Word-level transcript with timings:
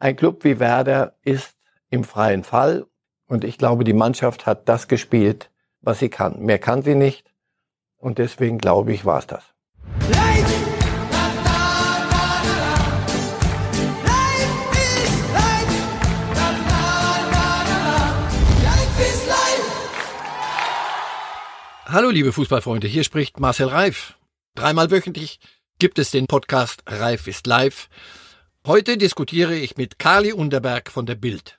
Ein 0.00 0.14
Club 0.14 0.44
wie 0.44 0.60
Werder 0.60 1.16
ist 1.24 1.56
im 1.90 2.04
freien 2.04 2.44
Fall 2.44 2.86
und 3.26 3.42
ich 3.42 3.58
glaube, 3.58 3.82
die 3.82 3.92
Mannschaft 3.92 4.46
hat 4.46 4.68
das 4.68 4.86
gespielt, 4.86 5.50
was 5.80 5.98
sie 5.98 6.08
kann. 6.08 6.38
Mehr 6.38 6.60
kann 6.60 6.82
sie 6.82 6.94
nicht 6.94 7.32
und 7.96 8.18
deswegen 8.18 8.58
glaube 8.58 8.92
ich, 8.92 9.04
war 9.04 9.18
es 9.18 9.26
das. 9.26 9.42
Hallo 21.86 22.10
liebe 22.10 22.32
Fußballfreunde, 22.32 22.86
hier 22.86 23.02
spricht 23.02 23.40
Marcel 23.40 23.66
Reif. 23.66 24.16
Dreimal 24.54 24.92
wöchentlich 24.92 25.40
gibt 25.80 25.98
es 25.98 26.12
den 26.12 26.28
Podcast 26.28 26.84
Reif 26.86 27.26
ist 27.26 27.48
live. 27.48 27.88
Heute 28.66 28.98
diskutiere 28.98 29.54
ich 29.54 29.76
mit 29.76 29.98
Kali 29.98 30.32
Unterberg 30.32 30.90
von 30.90 31.06
der 31.06 31.14
Bild. 31.14 31.58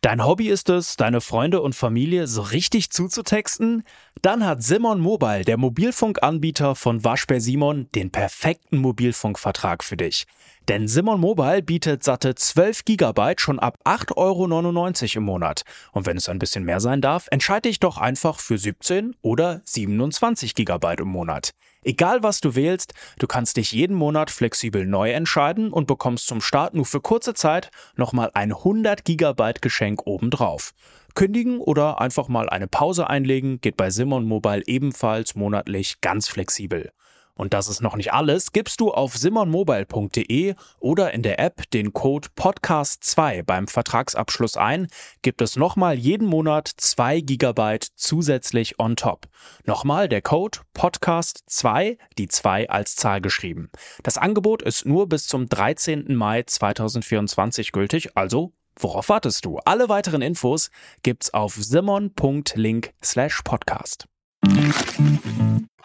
Dein 0.00 0.24
Hobby 0.24 0.48
ist 0.48 0.68
es, 0.68 0.96
deine 0.96 1.20
Freunde 1.20 1.60
und 1.60 1.74
Familie 1.74 2.26
so 2.26 2.42
richtig 2.42 2.90
zuzutexten? 2.90 3.84
Dann 4.24 4.46
hat 4.46 4.62
Simon 4.62 5.00
Mobile, 5.00 5.44
der 5.44 5.58
Mobilfunkanbieter 5.58 6.76
von 6.76 7.04
Waschbär 7.04 7.42
Simon, 7.42 7.90
den 7.94 8.10
perfekten 8.10 8.78
Mobilfunkvertrag 8.78 9.84
für 9.84 9.98
dich. 9.98 10.24
Denn 10.66 10.88
Simon 10.88 11.20
Mobile 11.20 11.60
bietet 11.60 12.02
satte 12.02 12.34
12 12.34 12.86
GB 12.86 13.34
schon 13.36 13.58
ab 13.58 13.78
8,99 13.84 14.16
Euro 14.16 15.18
im 15.18 15.24
Monat. 15.24 15.64
Und 15.92 16.06
wenn 16.06 16.16
es 16.16 16.30
ein 16.30 16.38
bisschen 16.38 16.64
mehr 16.64 16.80
sein 16.80 17.02
darf, 17.02 17.28
entscheide 17.30 17.68
dich 17.68 17.80
doch 17.80 17.98
einfach 17.98 18.40
für 18.40 18.56
17 18.56 19.14
oder 19.20 19.60
27 19.64 20.54
GB 20.54 20.94
im 21.00 21.08
Monat. 21.08 21.50
Egal 21.82 22.22
was 22.22 22.40
du 22.40 22.54
wählst, 22.54 22.94
du 23.18 23.26
kannst 23.26 23.58
dich 23.58 23.72
jeden 23.72 23.94
Monat 23.94 24.30
flexibel 24.30 24.86
neu 24.86 25.10
entscheiden 25.10 25.70
und 25.70 25.86
bekommst 25.86 26.26
zum 26.26 26.40
Start 26.40 26.72
nur 26.72 26.86
für 26.86 27.02
kurze 27.02 27.34
Zeit 27.34 27.70
nochmal 27.94 28.30
ein 28.32 28.52
100 28.52 29.04
GB 29.04 29.52
Geschenk 29.60 30.06
obendrauf. 30.06 30.72
Kündigen 31.14 31.58
oder 31.58 32.00
einfach 32.00 32.28
mal 32.28 32.48
eine 32.48 32.66
Pause 32.66 33.08
einlegen 33.08 33.60
geht 33.60 33.76
bei 33.76 33.90
Simon 33.90 34.26
Mobile 34.26 34.62
ebenfalls 34.66 35.34
monatlich 35.34 36.00
ganz 36.00 36.28
flexibel. 36.28 36.92
Und 37.36 37.52
das 37.52 37.68
ist 37.68 37.80
noch 37.80 37.96
nicht 37.96 38.12
alles. 38.12 38.52
Gibst 38.52 38.80
du 38.80 38.92
auf 38.92 39.16
simonmobile.de 39.16 40.54
oder 40.78 41.12
in 41.12 41.22
der 41.22 41.40
App 41.40 41.68
den 41.70 41.92
Code 41.92 42.28
Podcast2 42.36 43.42
beim 43.42 43.66
Vertragsabschluss 43.66 44.56
ein, 44.56 44.86
gibt 45.22 45.42
es 45.42 45.56
nochmal 45.56 45.98
jeden 45.98 46.28
Monat 46.28 46.68
2 46.68 47.20
GB 47.20 47.78
zusätzlich 47.96 48.78
on 48.78 48.94
top. 48.94 49.26
Nochmal 49.64 50.08
der 50.08 50.22
Code 50.22 50.60
Podcast2, 50.76 51.98
die 52.18 52.28
2 52.28 52.70
als 52.70 52.94
Zahl 52.94 53.20
geschrieben. 53.20 53.70
Das 54.04 54.16
Angebot 54.16 54.62
ist 54.62 54.86
nur 54.86 55.08
bis 55.08 55.26
zum 55.26 55.48
13. 55.48 56.14
Mai 56.14 56.44
2024 56.44 57.72
gültig, 57.72 58.16
also 58.16 58.52
Worauf 58.78 59.08
wartest 59.08 59.44
du? 59.44 59.58
Alle 59.64 59.88
weiteren 59.88 60.22
Infos 60.22 60.70
gibt's 61.02 61.32
auf 61.32 61.54
simon.link 61.54 62.92
slash 63.02 63.42
podcast. 63.42 64.06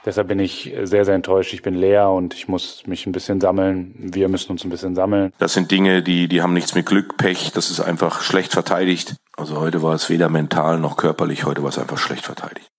Deshalb 0.05 0.29
bin 0.29 0.39
ich 0.39 0.73
sehr, 0.83 1.05
sehr 1.05 1.15
enttäuscht. 1.15 1.53
Ich 1.53 1.61
bin 1.61 1.75
leer 1.75 2.09
und 2.09 2.33
ich 2.33 2.47
muss 2.47 2.87
mich 2.87 3.05
ein 3.05 3.11
bisschen 3.11 3.41
sammeln. 3.41 3.93
Wir 3.97 4.29
müssen 4.29 4.51
uns 4.51 4.63
ein 4.63 4.69
bisschen 4.69 4.95
sammeln. 4.95 5.33
Das 5.39 5.53
sind 5.53 5.71
Dinge, 5.71 6.01
die, 6.01 6.27
die 6.27 6.41
haben 6.41 6.53
nichts 6.53 6.73
mit 6.73 6.85
Glück, 6.85 7.17
Pech. 7.17 7.51
Das 7.51 7.69
ist 7.69 7.79
einfach 7.81 8.21
schlecht 8.21 8.53
verteidigt. 8.53 9.15
Also 9.35 9.59
heute 9.59 9.83
war 9.83 9.93
es 9.93 10.09
weder 10.09 10.29
mental 10.29 10.79
noch 10.79 10.97
körperlich. 10.97 11.45
Heute 11.45 11.63
war 11.63 11.69
es 11.69 11.77
einfach 11.77 11.97
schlecht 11.97 12.25
verteidigt. 12.25 12.71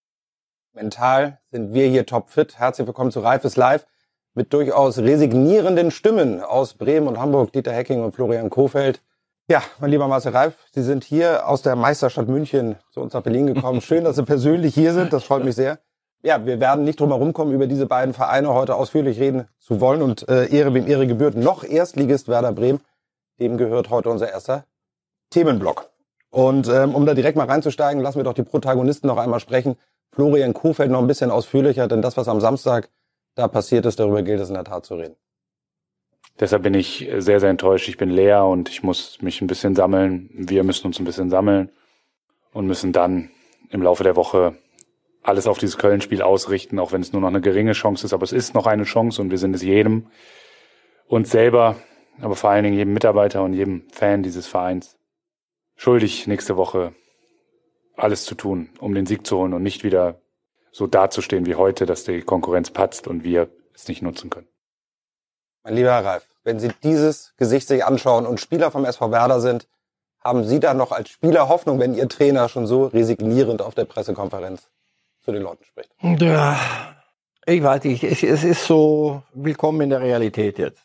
Mental 0.73 1.41
sind 1.51 1.75
wir 1.75 1.89
hier 1.89 2.07
topfit. 2.07 2.59
Herzlich 2.59 2.87
willkommen 2.87 3.11
zu 3.11 3.21
Reifes 3.21 3.57
Live 3.57 3.87
mit 4.35 4.53
durchaus 4.53 4.99
resignierenden 4.99 5.91
Stimmen 5.91 6.41
aus 6.41 6.75
Bremen 6.75 7.07
und 7.07 7.19
Hamburg. 7.19 7.53
Dieter 7.53 7.73
Hecking 7.73 8.03
und 8.03 8.15
Florian 8.15 8.49
Kofeld. 8.49 9.03
Ja, 9.51 9.63
mein 9.81 9.91
lieber 9.91 10.07
Marcel 10.07 10.31
Reif, 10.33 10.57
Sie 10.71 10.83
sind 10.83 11.03
hier 11.03 11.49
aus 11.49 11.61
der 11.61 11.75
Meisterstadt 11.75 12.29
München 12.29 12.77
zu 12.93 13.01
uns 13.01 13.13
nach 13.13 13.23
Berlin 13.23 13.53
gekommen. 13.53 13.81
Schön, 13.83 14.05
dass 14.05 14.17
Sie 14.17 14.23
persönlich 14.23 14.75
hier 14.75 14.95
sind. 14.95 15.13
Das 15.13 15.25
freut 15.25 15.45
mich 15.45 15.57
sehr 15.57 15.81
ja, 16.23 16.45
wir 16.45 16.61
werden 16.61 16.85
nicht 16.85 17.01
drum 17.01 17.11
herum 17.11 17.33
kommen, 17.33 17.53
über 17.53 17.67
diese 17.67 17.87
beiden 17.87 18.15
Vereine 18.15 18.53
heute 18.53 18.75
ausführlich 18.75 19.19
reden 19.19 19.49
zu 19.59 19.81
wollen. 19.81 20.03
Und 20.03 20.29
äh, 20.29 20.47
Ehre 20.55 20.75
wem 20.75 20.87
Ehre 20.87 21.07
gebührt. 21.07 21.35
Noch 21.35 21.65
Erstligist 21.65 22.29
Werder 22.29 22.53
Bremen. 22.53 22.81
Dem 23.39 23.57
gehört 23.57 23.91
heute 23.91 24.11
unser 24.11 24.31
erster 24.31 24.65
Themenblock. 25.31 25.91
Und 26.31 26.69
ähm, 26.69 26.95
um 26.95 27.07
da 27.07 27.15
direkt 27.15 27.37
mal 27.37 27.47
reinzusteigen, 27.47 28.03
lassen 28.03 28.19
wir 28.19 28.25
doch 28.25 28.35
die 28.35 28.43
Protagonisten 28.43 29.07
noch 29.07 29.17
einmal 29.17 29.41
sprechen. 29.41 29.77
Florian 30.13 30.53
Kuhfeld 30.53 30.91
noch 30.91 31.01
ein 31.01 31.07
bisschen 31.07 31.31
ausführlicher, 31.31 31.89
denn 31.89 32.03
das, 32.03 32.17
was 32.17 32.29
am 32.29 32.41
Samstag 32.41 32.91
da 33.35 33.49
passiert 33.49 33.87
ist, 33.87 33.99
darüber 33.99 34.23
gilt 34.23 34.41
es 34.41 34.49
in 34.49 34.55
der 34.55 34.65
Tat 34.65 34.85
zu 34.85 34.97
reden. 34.97 35.17
Deshalb 36.41 36.63
bin 36.63 36.73
ich 36.73 37.09
sehr, 37.19 37.39
sehr 37.39 37.51
enttäuscht. 37.51 37.89
Ich 37.89 37.99
bin 37.99 38.09
leer 38.09 38.47
und 38.47 38.71
ich 38.71 38.83
muss 38.83 39.21
mich 39.21 39.43
ein 39.43 39.47
bisschen 39.47 39.75
sammeln. 39.75 40.31
Wir 40.33 40.65
müssen 40.65 40.87
uns 40.87 40.99
ein 40.99 41.05
bisschen 41.05 41.29
sammeln 41.29 41.71
und 42.53 42.67
müssen 42.67 42.93
dann 42.93 43.31
im 43.69 43.83
Laufe 43.83 44.03
der 44.05 44.17
Woche 44.17 44.57
alles 45.23 45.47
auf 45.47 45.59
dieses 45.59 45.77
Köln-Spiel 45.77 46.23
ausrichten, 46.23 46.79
auch 46.79 46.93
wenn 46.93 47.03
es 47.03 47.13
nur 47.13 47.21
noch 47.21 47.29
eine 47.29 47.43
geringe 47.43 47.73
Chance 47.73 48.07
ist. 48.07 48.15
Aber 48.15 48.25
es 48.25 48.33
ist 48.33 48.55
noch 48.55 48.67
eine 48.67 48.85
Chance 48.85 49.21
und 49.21 49.31
wir 49.31 49.37
sind 49.37 49.55
es 49.55 49.63
jedem, 49.63 50.07
uns 51.07 51.31
selber, 51.31 51.77
aber 52.21 52.37
vor 52.37 52.51
allen 52.51 52.65
Dingen 52.65 52.77
jedem 52.77 52.95
Mitarbeiter 52.95 53.43
und 53.43 53.53
jedem 53.53 53.83
Fan 53.91 54.23
dieses 54.23 54.47
Vereins 54.47 54.97
schuldig, 55.77 56.27
nächste 56.27 56.57
Woche 56.57 56.95
alles 57.97 58.25
zu 58.25 58.35
tun, 58.35 58.71
um 58.79 58.95
den 58.95 59.05
Sieg 59.05 59.27
zu 59.27 59.37
holen 59.37 59.53
und 59.53 59.63
nicht 59.63 59.85
wieder 59.85 60.23
so 60.73 60.87
dazustehen 60.87 61.45
wie 61.45 61.57
heute, 61.57 61.85
dass 61.85 62.05
die 62.05 62.23
Konkurrenz 62.23 62.71
patzt 62.71 63.09
und 63.09 63.25
wir 63.25 63.51
es 63.75 63.89
nicht 63.89 64.01
nutzen 64.01 64.31
können. 64.31 64.49
Mein 65.65 65.75
lieber 65.75 65.91
Ralf, 65.91 66.30
wenn 66.45 66.59
Sie 66.59 66.71
dieses 66.83 67.35
Gesicht 67.37 67.69
sich 67.69 67.85
anschauen 67.85 68.27
und 68.27 68.41
Spieler 68.41 68.71
vom 68.71 68.85
SV 68.85 69.11
Werder 69.11 69.41
sind, 69.41 69.69
haben 70.23 70.45
Sie 70.45 70.61
da 70.61 70.75
noch 70.75 70.93
als 70.93 71.09
Spieler 71.09 71.49
Hoffnung, 71.49 71.79
wenn 71.79 71.95
Ihr 71.95 72.09
Trainer 72.09 72.49
schon 72.49 72.67
so 72.67 72.87
resignierend 72.87 73.63
auf 73.63 73.75
der 73.75 73.85
Pressekonferenz 73.85 74.69
zu 75.25 75.33
den 75.33 75.43
Leuten 75.43 75.65
spricht. 75.65 75.91
Ja, 76.03 76.59
ich 77.47 77.63
weiß 77.63 77.85
nicht, 77.85 78.05
es, 78.05 78.23
es 78.23 78.45
ist 78.45 78.65
so 78.67 79.23
willkommen 79.33 79.83
in 79.83 79.91
der 79.91 80.01
Realität 80.01 80.59
jetzt. 80.59 80.83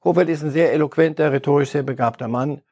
Kofeld 0.00 0.30
ist 0.30 0.42
ein 0.42 0.50
sehr 0.50 0.72
eloquenter, 0.72 1.30
rhetorisch 1.30 1.70
sehr 1.70 1.82
begabter 1.82 2.28
Mann. 2.28 2.62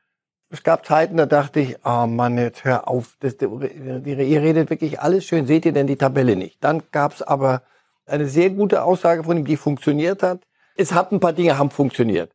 Es 0.50 0.62
gab 0.62 0.86
Zeiten, 0.86 1.18
da 1.18 1.26
dachte 1.26 1.60
ich, 1.60 1.76
oh 1.84 2.06
Mann, 2.06 2.38
jetzt 2.38 2.64
hör 2.64 2.88
auf, 2.88 3.16
das, 3.20 3.34
ihr 3.34 4.42
redet 4.42 4.70
wirklich 4.70 5.00
alles 5.00 5.26
schön, 5.26 5.46
seht 5.46 5.66
ihr 5.66 5.72
denn 5.72 5.86
die 5.86 5.96
Tabelle 5.96 6.36
nicht? 6.36 6.64
Dann 6.64 6.82
gab 6.90 7.12
es 7.12 7.20
aber 7.20 7.62
eine 8.06 8.26
sehr 8.26 8.48
gute 8.48 8.82
Aussage 8.82 9.24
von 9.24 9.36
ihm, 9.36 9.44
die 9.44 9.58
funktioniert 9.58 10.22
hat. 10.22 10.40
Es 10.78 10.94
hat 10.94 11.10
ein 11.12 11.20
paar 11.20 11.32
Dinge 11.32 11.58
haben 11.58 11.70
funktioniert. 11.70 12.30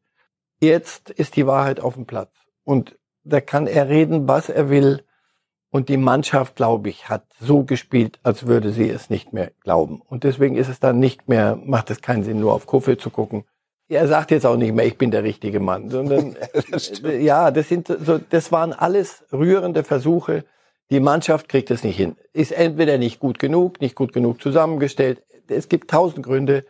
Jetzt 0.59 1.09
ist 1.09 1.37
die 1.37 1.47
Wahrheit 1.47 1.79
auf 1.79 1.95
dem 1.95 2.05
Platz. 2.05 2.31
Und 2.65 2.97
da 3.23 3.39
kann 3.39 3.67
er 3.67 3.87
reden, 3.87 4.27
was 4.27 4.49
er 4.49 4.69
will. 4.69 5.03
Und 5.69 5.87
die 5.89 5.97
Mannschaft, 5.97 6.57
glaube 6.57 6.89
ich, 6.89 7.09
hat 7.09 7.25
so 7.39 7.63
gespielt, 7.63 8.19
als 8.21 8.45
würde 8.45 8.71
sie 8.71 8.89
es 8.89 9.09
nicht 9.09 9.33
mehr 9.33 9.51
glauben. 9.63 10.01
Und 10.07 10.25
deswegen 10.25 10.57
ist 10.57 10.67
es 10.67 10.79
dann 10.79 10.99
nicht 10.99 11.29
mehr, 11.29 11.55
macht 11.55 11.89
es 11.89 12.01
keinen 12.01 12.23
Sinn, 12.23 12.41
nur 12.41 12.53
auf 12.53 12.67
Kofeld 12.67 13.01
zu 13.01 13.09
gucken. 13.09 13.45
Er 13.87 14.07
sagt 14.07 14.31
jetzt 14.31 14.45
auch 14.45 14.57
nicht 14.57 14.73
mehr, 14.73 14.85
ich 14.85 14.97
bin 14.97 15.09
der 15.09 15.23
richtige 15.23 15.59
Mann, 15.59 15.89
sondern 15.89 16.35
das 16.71 17.01
ja, 17.01 17.49
das 17.49 17.69
sind 17.69 17.87
so, 17.87 18.17
das 18.17 18.51
waren 18.51 18.73
alles 18.73 19.23
rührende 19.31 19.83
Versuche. 19.83 20.43
Die 20.91 20.99
Mannschaft 20.99 21.47
kriegt 21.47 21.71
es 21.71 21.83
nicht 21.83 21.97
hin. 21.97 22.17
Ist 22.33 22.51
entweder 22.51 22.97
nicht 22.97 23.19
gut 23.19 23.39
genug, 23.39 23.79
nicht 23.79 23.95
gut 23.95 24.11
genug 24.11 24.41
zusammengestellt. 24.41 25.23
Es 25.47 25.69
gibt 25.69 25.89
tausend 25.89 26.25
Gründe. 26.25 26.65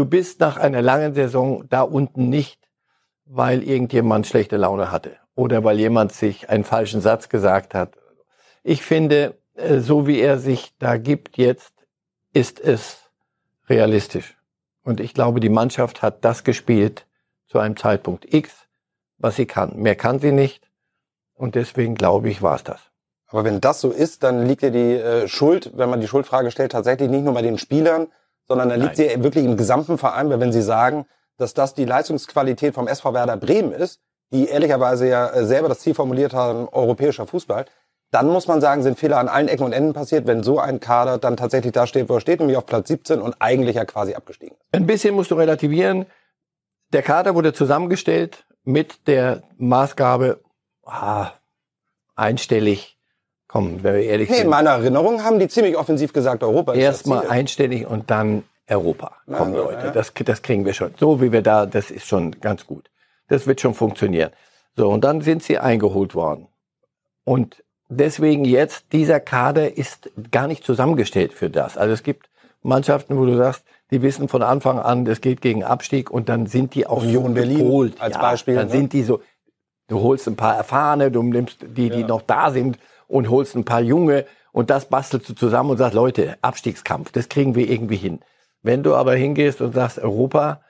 Du 0.00 0.06
bist 0.06 0.40
nach 0.40 0.56
einer 0.56 0.80
langen 0.80 1.12
Saison 1.12 1.68
da 1.68 1.82
unten 1.82 2.30
nicht, 2.30 2.70
weil 3.26 3.62
irgendjemand 3.62 4.26
schlechte 4.26 4.56
Laune 4.56 4.90
hatte 4.90 5.18
oder 5.34 5.62
weil 5.62 5.78
jemand 5.78 6.12
sich 6.12 6.48
einen 6.48 6.64
falschen 6.64 7.02
Satz 7.02 7.28
gesagt 7.28 7.74
hat 7.74 8.00
ich 8.62 8.82
finde, 8.82 9.38
äh, 9.54 9.80
so 9.80 10.06
wie 10.06 10.20
er 10.20 10.38
sich 10.38 10.72
da 10.78 10.96
gibt 10.96 11.36
jetzt, 11.36 11.72
ist 12.32 12.60
es 12.60 13.10
realistisch. 13.68 14.36
Und 14.82 15.00
ich 15.00 15.14
glaube, 15.14 15.40
die 15.40 15.48
Mannschaft 15.48 16.02
hat 16.02 16.24
das 16.24 16.44
gespielt 16.44 17.06
zu 17.46 17.58
einem 17.58 17.76
Zeitpunkt 17.76 18.32
X, 18.32 18.68
was 19.18 19.36
sie 19.36 19.46
kann. 19.46 19.76
Mehr 19.76 19.96
kann 19.96 20.18
sie 20.18 20.32
nicht. 20.32 20.70
Und 21.34 21.54
deswegen 21.54 21.94
glaube 21.94 22.30
ich, 22.30 22.42
war 22.42 22.56
es 22.56 22.64
das. 22.64 22.80
Aber 23.26 23.44
wenn 23.44 23.60
das 23.60 23.80
so 23.80 23.90
ist, 23.90 24.22
dann 24.22 24.46
liegt 24.46 24.62
ja 24.62 24.70
die 24.70 24.94
äh, 24.94 25.28
Schuld, 25.28 25.72
wenn 25.76 25.90
man 25.90 26.00
die 26.00 26.08
Schuldfrage 26.08 26.50
stellt, 26.50 26.72
tatsächlich 26.72 27.10
nicht 27.10 27.24
nur 27.24 27.34
bei 27.34 27.42
den 27.42 27.58
Spielern, 27.58 28.08
sondern 28.50 28.68
dann 28.68 28.80
liegt 28.80 28.98
Nein. 28.98 29.10
sie 29.10 29.22
wirklich 29.22 29.44
im 29.44 29.56
gesamten 29.56 29.96
Verein, 29.96 30.28
weil 30.28 30.40
wenn 30.40 30.52
Sie 30.52 30.60
sagen, 30.60 31.06
dass 31.36 31.54
das 31.54 31.72
die 31.72 31.84
Leistungsqualität 31.84 32.74
vom 32.74 32.88
SV 32.88 33.14
Werder 33.14 33.36
Bremen 33.36 33.70
ist, 33.70 34.00
die 34.32 34.48
ehrlicherweise 34.48 35.08
ja 35.08 35.28
äh, 35.28 35.46
selber 35.46 35.68
das 35.68 35.78
Ziel 35.78 35.94
formuliert 35.94 36.34
haben, 36.34 36.68
europäischer 36.68 37.28
Fußball, 37.28 37.66
dann 38.10 38.26
muss 38.26 38.48
man 38.48 38.60
sagen, 38.60 38.82
sind 38.82 38.98
Fehler 38.98 39.18
an 39.18 39.28
allen 39.28 39.46
Ecken 39.46 39.62
und 39.62 39.72
Enden 39.72 39.92
passiert, 39.92 40.26
wenn 40.26 40.42
so 40.42 40.58
ein 40.58 40.80
Kader 40.80 41.18
dann 41.18 41.36
tatsächlich 41.36 41.72
da 41.72 41.86
steht, 41.86 42.08
wo 42.08 42.14
er 42.14 42.20
steht, 42.20 42.40
nämlich 42.40 42.56
auf 42.56 42.66
Platz 42.66 42.88
17 42.88 43.20
und 43.20 43.36
eigentlich 43.38 43.76
ja 43.76 43.84
quasi 43.84 44.14
abgestiegen 44.14 44.56
ist. 44.56 44.74
Ein 44.74 44.86
bisschen 44.86 45.14
musst 45.14 45.30
du 45.30 45.36
relativieren. 45.36 46.06
Der 46.92 47.02
Kader 47.02 47.36
wurde 47.36 47.52
zusammengestellt 47.52 48.46
mit 48.64 49.06
der 49.06 49.44
Maßgabe, 49.58 50.40
ah, 50.84 51.30
einstellig. 52.16 52.98
Komm, 53.50 53.82
wenn 53.82 53.94
wir 53.94 54.02
ehrlich 54.04 54.28
nee, 54.28 54.36
sind. 54.36 54.44
In 54.44 54.50
meiner 54.50 54.70
Erinnerung 54.70 55.24
haben 55.24 55.40
die 55.40 55.48
ziemlich 55.48 55.76
offensiv 55.76 56.12
gesagt, 56.12 56.44
Europa 56.44 56.72
ist 56.72 56.78
Erstmal 56.78 57.26
einstellig 57.26 57.84
und 57.84 58.08
dann 58.08 58.44
Europa. 58.68 59.16
Kommen 59.26 59.56
Also, 59.56 59.64
Leute. 59.70 59.86
ja. 59.86 59.90
Das, 59.90 60.12
das 60.14 60.42
kriegen 60.42 60.64
wir 60.64 60.72
schon. 60.72 60.94
So 61.00 61.20
wie 61.20 61.32
wir 61.32 61.42
da, 61.42 61.66
das 61.66 61.90
ist 61.90 62.06
schon 62.06 62.40
ganz 62.40 62.64
gut. 62.64 62.90
Das 63.26 63.48
wird 63.48 63.60
schon 63.60 63.74
funktionieren. 63.74 64.30
So, 64.76 64.88
und 64.88 65.02
dann 65.02 65.20
sind 65.20 65.42
sie 65.42 65.58
eingeholt 65.58 66.14
worden. 66.14 66.46
Und 67.24 67.64
deswegen 67.88 68.44
jetzt, 68.44 68.92
dieser 68.92 69.18
Kader 69.18 69.76
ist 69.76 70.10
gar 70.30 70.46
nicht 70.46 70.62
zusammengestellt 70.62 71.32
für 71.32 71.50
das. 71.50 71.76
Also 71.76 71.92
es 71.92 72.04
gibt 72.04 72.30
Mannschaften, 72.62 73.18
wo 73.18 73.24
du 73.26 73.36
sagst, 73.36 73.64
die 73.90 74.00
wissen 74.00 74.28
von 74.28 74.44
Anfang 74.44 74.78
an, 74.78 75.04
das 75.04 75.20
geht 75.20 75.40
gegen 75.40 75.64
Abstieg 75.64 76.08
und 76.08 76.28
dann 76.28 76.46
sind 76.46 76.76
die 76.76 76.86
auch 76.86 77.02
Union 77.02 77.26
so 77.28 77.34
Berlin 77.34 77.58
gepolt. 77.58 78.00
als 78.00 78.16
Beispiel, 78.16 78.54
Dann 78.54 78.66
ne? 78.66 78.72
sind 78.72 78.92
die 78.92 79.02
so, 79.02 79.20
du 79.88 80.00
holst 80.00 80.28
ein 80.28 80.36
paar 80.36 80.54
Erfahrene, 80.56 81.10
du 81.10 81.20
nimmst 81.24 81.58
die, 81.62 81.90
die 81.90 82.04
noch 82.04 82.22
da 82.22 82.52
sind 82.52 82.78
und 83.10 83.28
holst 83.28 83.54
ein 83.56 83.64
paar 83.64 83.80
Junge 83.82 84.24
und 84.52 84.70
das 84.70 84.88
bastelst 84.88 85.28
du 85.28 85.34
zusammen 85.34 85.70
und 85.70 85.76
sagst, 85.76 85.94
Leute, 85.94 86.36
Abstiegskampf, 86.42 87.12
das 87.12 87.28
kriegen 87.28 87.54
wir 87.54 87.68
irgendwie 87.68 87.96
hin. 87.96 88.20
Wenn 88.62 88.82
du 88.82 88.94
aber 88.94 89.14
hingehst 89.14 89.60
und 89.60 89.74
sagst 89.74 89.98
Europa 89.98 90.62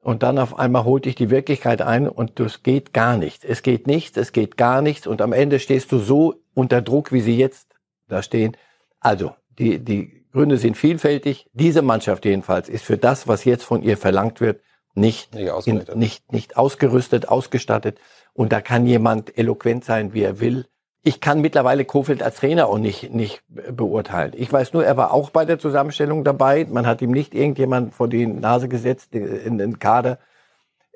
und 0.00 0.22
dann 0.22 0.38
auf 0.38 0.58
einmal 0.58 0.84
holt 0.84 1.04
dich 1.04 1.14
die 1.14 1.30
Wirklichkeit 1.30 1.82
ein 1.82 2.08
und 2.08 2.40
das 2.40 2.62
geht 2.62 2.92
gar 2.92 3.16
nicht. 3.16 3.44
Es 3.44 3.62
geht 3.62 3.86
nichts, 3.86 4.16
es 4.16 4.32
geht 4.32 4.56
gar 4.56 4.82
nichts 4.82 5.06
und 5.06 5.20
am 5.20 5.32
Ende 5.32 5.58
stehst 5.58 5.92
du 5.92 5.98
so 5.98 6.34
unter 6.54 6.82
Druck, 6.82 7.12
wie 7.12 7.20
sie 7.20 7.36
jetzt 7.36 7.74
da 8.08 8.22
stehen. 8.22 8.56
Also, 9.00 9.32
die, 9.58 9.78
die 9.78 10.26
Gründe 10.32 10.56
sind 10.56 10.76
vielfältig. 10.76 11.46
Diese 11.52 11.82
Mannschaft 11.82 12.24
jedenfalls 12.24 12.68
ist 12.68 12.84
für 12.84 12.98
das, 12.98 13.28
was 13.28 13.44
jetzt 13.44 13.64
von 13.64 13.82
ihr 13.82 13.96
verlangt 13.96 14.40
wird, 14.40 14.60
nicht, 14.94 15.34
Nicht 15.34 15.66
in, 15.66 15.84
nicht, 15.94 16.32
nicht 16.32 16.56
ausgerüstet, 16.56 17.28
ausgestattet. 17.28 18.00
Und 18.32 18.52
da 18.52 18.60
kann 18.60 18.86
jemand 18.86 19.36
eloquent 19.38 19.84
sein, 19.84 20.12
wie 20.12 20.22
er 20.22 20.40
will. 20.40 20.66
Ich 21.02 21.20
kann 21.20 21.40
mittlerweile 21.40 21.84
Kofeld 21.84 22.22
als 22.22 22.36
Trainer 22.36 22.66
auch 22.66 22.78
nicht, 22.78 23.14
nicht 23.14 23.42
beurteilen. 23.48 24.32
Ich 24.36 24.52
weiß 24.52 24.72
nur, 24.72 24.84
er 24.84 24.96
war 24.96 25.12
auch 25.12 25.30
bei 25.30 25.44
der 25.44 25.58
Zusammenstellung 25.58 26.24
dabei. 26.24 26.66
Man 26.68 26.86
hat 26.86 27.00
ihm 27.02 27.12
nicht 27.12 27.34
irgendjemand 27.34 27.94
vor 27.94 28.08
die 28.08 28.26
Nase 28.26 28.68
gesetzt 28.68 29.14
in 29.14 29.58
den 29.58 29.78
Kader. 29.78 30.18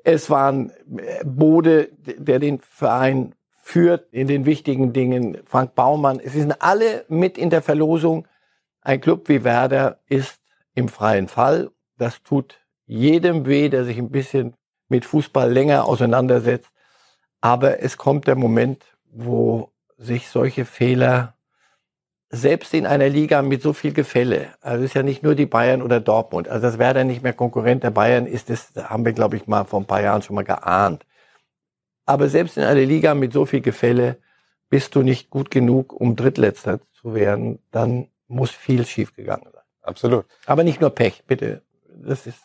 Es 0.03 0.29
waren 0.29 0.71
äh, 0.97 1.23
Bode, 1.23 1.89
der 2.17 2.39
den 2.39 2.59
Verein 2.59 3.33
führt 3.61 4.11
in 4.11 4.27
den 4.27 4.45
wichtigen 4.45 4.91
Dingen. 4.91 5.37
Frank 5.45 5.73
Baumann. 5.73 6.19
Es 6.19 6.33
sind 6.33 6.61
alle 6.61 7.05
mit 7.07 7.37
in 7.37 7.49
der 7.49 7.61
Verlosung. 7.61 8.27
Ein 8.81 8.99
Club 8.99 9.29
wie 9.29 9.45
Werder 9.45 9.99
ist 10.09 10.41
im 10.75 10.89
freien 10.89 11.29
Fall. 11.29 11.71
Das 11.97 12.21
tut 12.23 12.59
jedem 12.85 13.45
weh, 13.45 13.69
der 13.69 13.85
sich 13.85 13.97
ein 13.97 14.11
bisschen 14.11 14.55
mit 14.89 15.05
Fußball 15.05 15.49
länger 15.49 15.85
auseinandersetzt. 15.85 16.69
Aber 17.39 17.81
es 17.81 17.97
kommt 17.97 18.27
der 18.27 18.35
Moment, 18.35 18.83
wo 19.09 19.72
sich 20.03 20.29
solche 20.29 20.65
Fehler 20.65 21.35
selbst 22.29 22.73
in 22.73 22.87
einer 22.87 23.09
Liga 23.09 23.43
mit 23.43 23.61
so 23.61 23.73
viel 23.73 23.93
Gefälle, 23.93 24.55
also 24.59 24.83
es 24.83 24.89
ist 24.89 24.95
ja 24.95 25.03
nicht 25.03 25.21
nur 25.21 25.35
die 25.35 25.45
Bayern 25.45 25.83
oder 25.83 25.99
Dortmund, 25.99 26.47
also 26.47 26.63
dass 26.63 26.79
Werder 26.79 27.03
nicht 27.03 27.21
mehr 27.21 27.33
Konkurrent 27.33 27.83
der 27.83 27.91
Bayern 27.91 28.25
ist, 28.25 28.49
das 28.49 28.71
haben 28.75 29.05
wir, 29.05 29.13
glaube 29.13 29.35
ich, 29.35 29.45
mal 29.45 29.65
vor 29.65 29.79
ein 29.79 29.85
paar 29.85 30.01
Jahren 30.01 30.23
schon 30.23 30.35
mal 30.35 30.43
geahnt. 30.43 31.05
Aber 32.05 32.27
selbst 32.29 32.57
in 32.57 32.63
einer 32.63 32.81
Liga 32.81 33.13
mit 33.13 33.33
so 33.33 33.45
viel 33.45 33.61
Gefälle 33.61 34.17
bist 34.69 34.95
du 34.95 35.03
nicht 35.03 35.29
gut 35.29 35.51
genug, 35.51 35.93
um 35.93 36.15
Drittletzter 36.15 36.79
zu 36.93 37.13
werden, 37.13 37.59
dann 37.69 38.07
muss 38.27 38.49
viel 38.49 38.85
schiefgegangen 38.85 39.45
sein. 39.53 39.61
Absolut. 39.83 40.25
Aber 40.47 40.63
nicht 40.63 40.81
nur 40.81 40.89
Pech, 40.89 41.23
bitte. 41.27 41.61
Das 41.87 42.25
ist, 42.25 42.41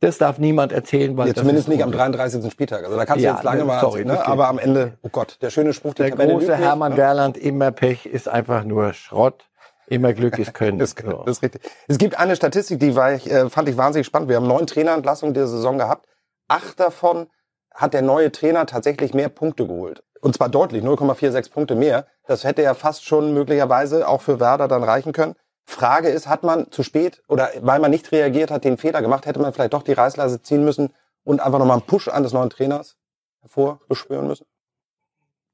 das 0.00 0.18
darf 0.18 0.38
niemand 0.38 0.72
erzählen, 0.72 1.16
weil 1.16 1.28
Ja, 1.28 1.34
zumindest 1.34 1.68
nicht 1.68 1.82
am 1.82 1.90
gut. 1.90 1.98
33. 2.00 2.50
Spieltag. 2.50 2.84
Also 2.84 2.96
da 2.96 3.04
kannst 3.04 3.22
Ja, 3.22 3.32
du 3.32 3.36
jetzt 3.36 3.44
lange 3.44 3.58
ne, 3.60 3.64
mal, 3.66 3.80
sorry, 3.80 4.04
ne? 4.04 4.26
aber 4.26 4.48
am. 4.48 4.58
Ende, 4.58 4.98
oh 5.02 5.08
Gott, 5.10 5.38
der 5.42 5.50
schöne 5.50 5.72
Spruch, 5.72 5.94
Der 5.94 6.10
Tabelle 6.10 6.32
große 6.32 6.56
Hermann 6.56 6.92
ne? 6.92 6.96
Gerland, 6.96 7.36
immer 7.36 7.70
Pech, 7.70 8.06
ist 8.06 8.28
einfach 8.28 8.64
nur 8.64 8.92
Schrott. 8.94 9.44
Immer 9.86 10.12
Glück 10.12 10.38
ist 10.38 10.54
Können. 10.54 10.78
Das, 10.78 10.90
So. 10.90 11.22
das 11.24 11.38
ist 11.38 11.42
richtig. 11.42 11.62
Es 11.88 11.98
gibt 11.98 12.18
eine 12.18 12.36
Statistik, 12.36 12.78
die 12.80 12.94
war 12.96 13.12
ich, 13.12 13.30
äh, 13.30 13.50
fand 13.50 13.68
ich 13.68 13.76
wahnsinnig 13.76 14.06
spannend. 14.06 14.28
Wir 14.28 14.36
haben 14.36 14.46
neun 14.46 14.66
Trainerentlassungen 14.66 15.34
dieser 15.34 15.48
Saison 15.48 15.78
gehabt. 15.78 16.06
Acht 16.48 16.78
davon 16.78 17.26
hat 17.74 17.92
der 17.94 18.02
neue 18.02 18.30
Trainer 18.32 18.66
tatsächlich 18.66 19.14
mehr 19.14 19.28
Punkte 19.28 19.66
geholt. 19.66 20.02
Und 20.20 20.34
zwar 20.36 20.48
deutlich, 20.48 20.84
0,46 20.84 21.50
Punkte 21.52 21.74
mehr. 21.74 22.06
Das 22.26 22.44
hätte 22.44 22.62
ja 22.62 22.74
fast 22.74 23.04
schon 23.04 23.32
möglicherweise 23.34 24.06
auch 24.06 24.20
für 24.20 24.38
Werder 24.38 24.68
dann 24.68 24.84
reichen 24.84 25.12
können. 25.12 25.34
Frage 25.70 26.08
ist, 26.08 26.26
hat 26.26 26.42
man 26.42 26.70
zu 26.70 26.82
spät 26.82 27.22
oder 27.28 27.48
weil 27.60 27.80
man 27.80 27.90
nicht 27.90 28.10
reagiert 28.12 28.50
hat, 28.50 28.64
den 28.64 28.76
Fehler 28.76 29.02
gemacht, 29.02 29.26
hätte 29.26 29.40
man 29.40 29.52
vielleicht 29.52 29.72
doch 29.72 29.82
die 29.82 29.92
Reißleise 29.92 30.42
ziehen 30.42 30.64
müssen 30.64 30.92
und 31.24 31.40
einfach 31.40 31.58
nochmal 31.58 31.78
einen 31.78 31.86
Push 31.86 32.08
eines 32.08 32.32
neuen 32.32 32.50
Trainers 32.50 32.96
hervorbeschwören 33.40 34.26
müssen? 34.26 34.46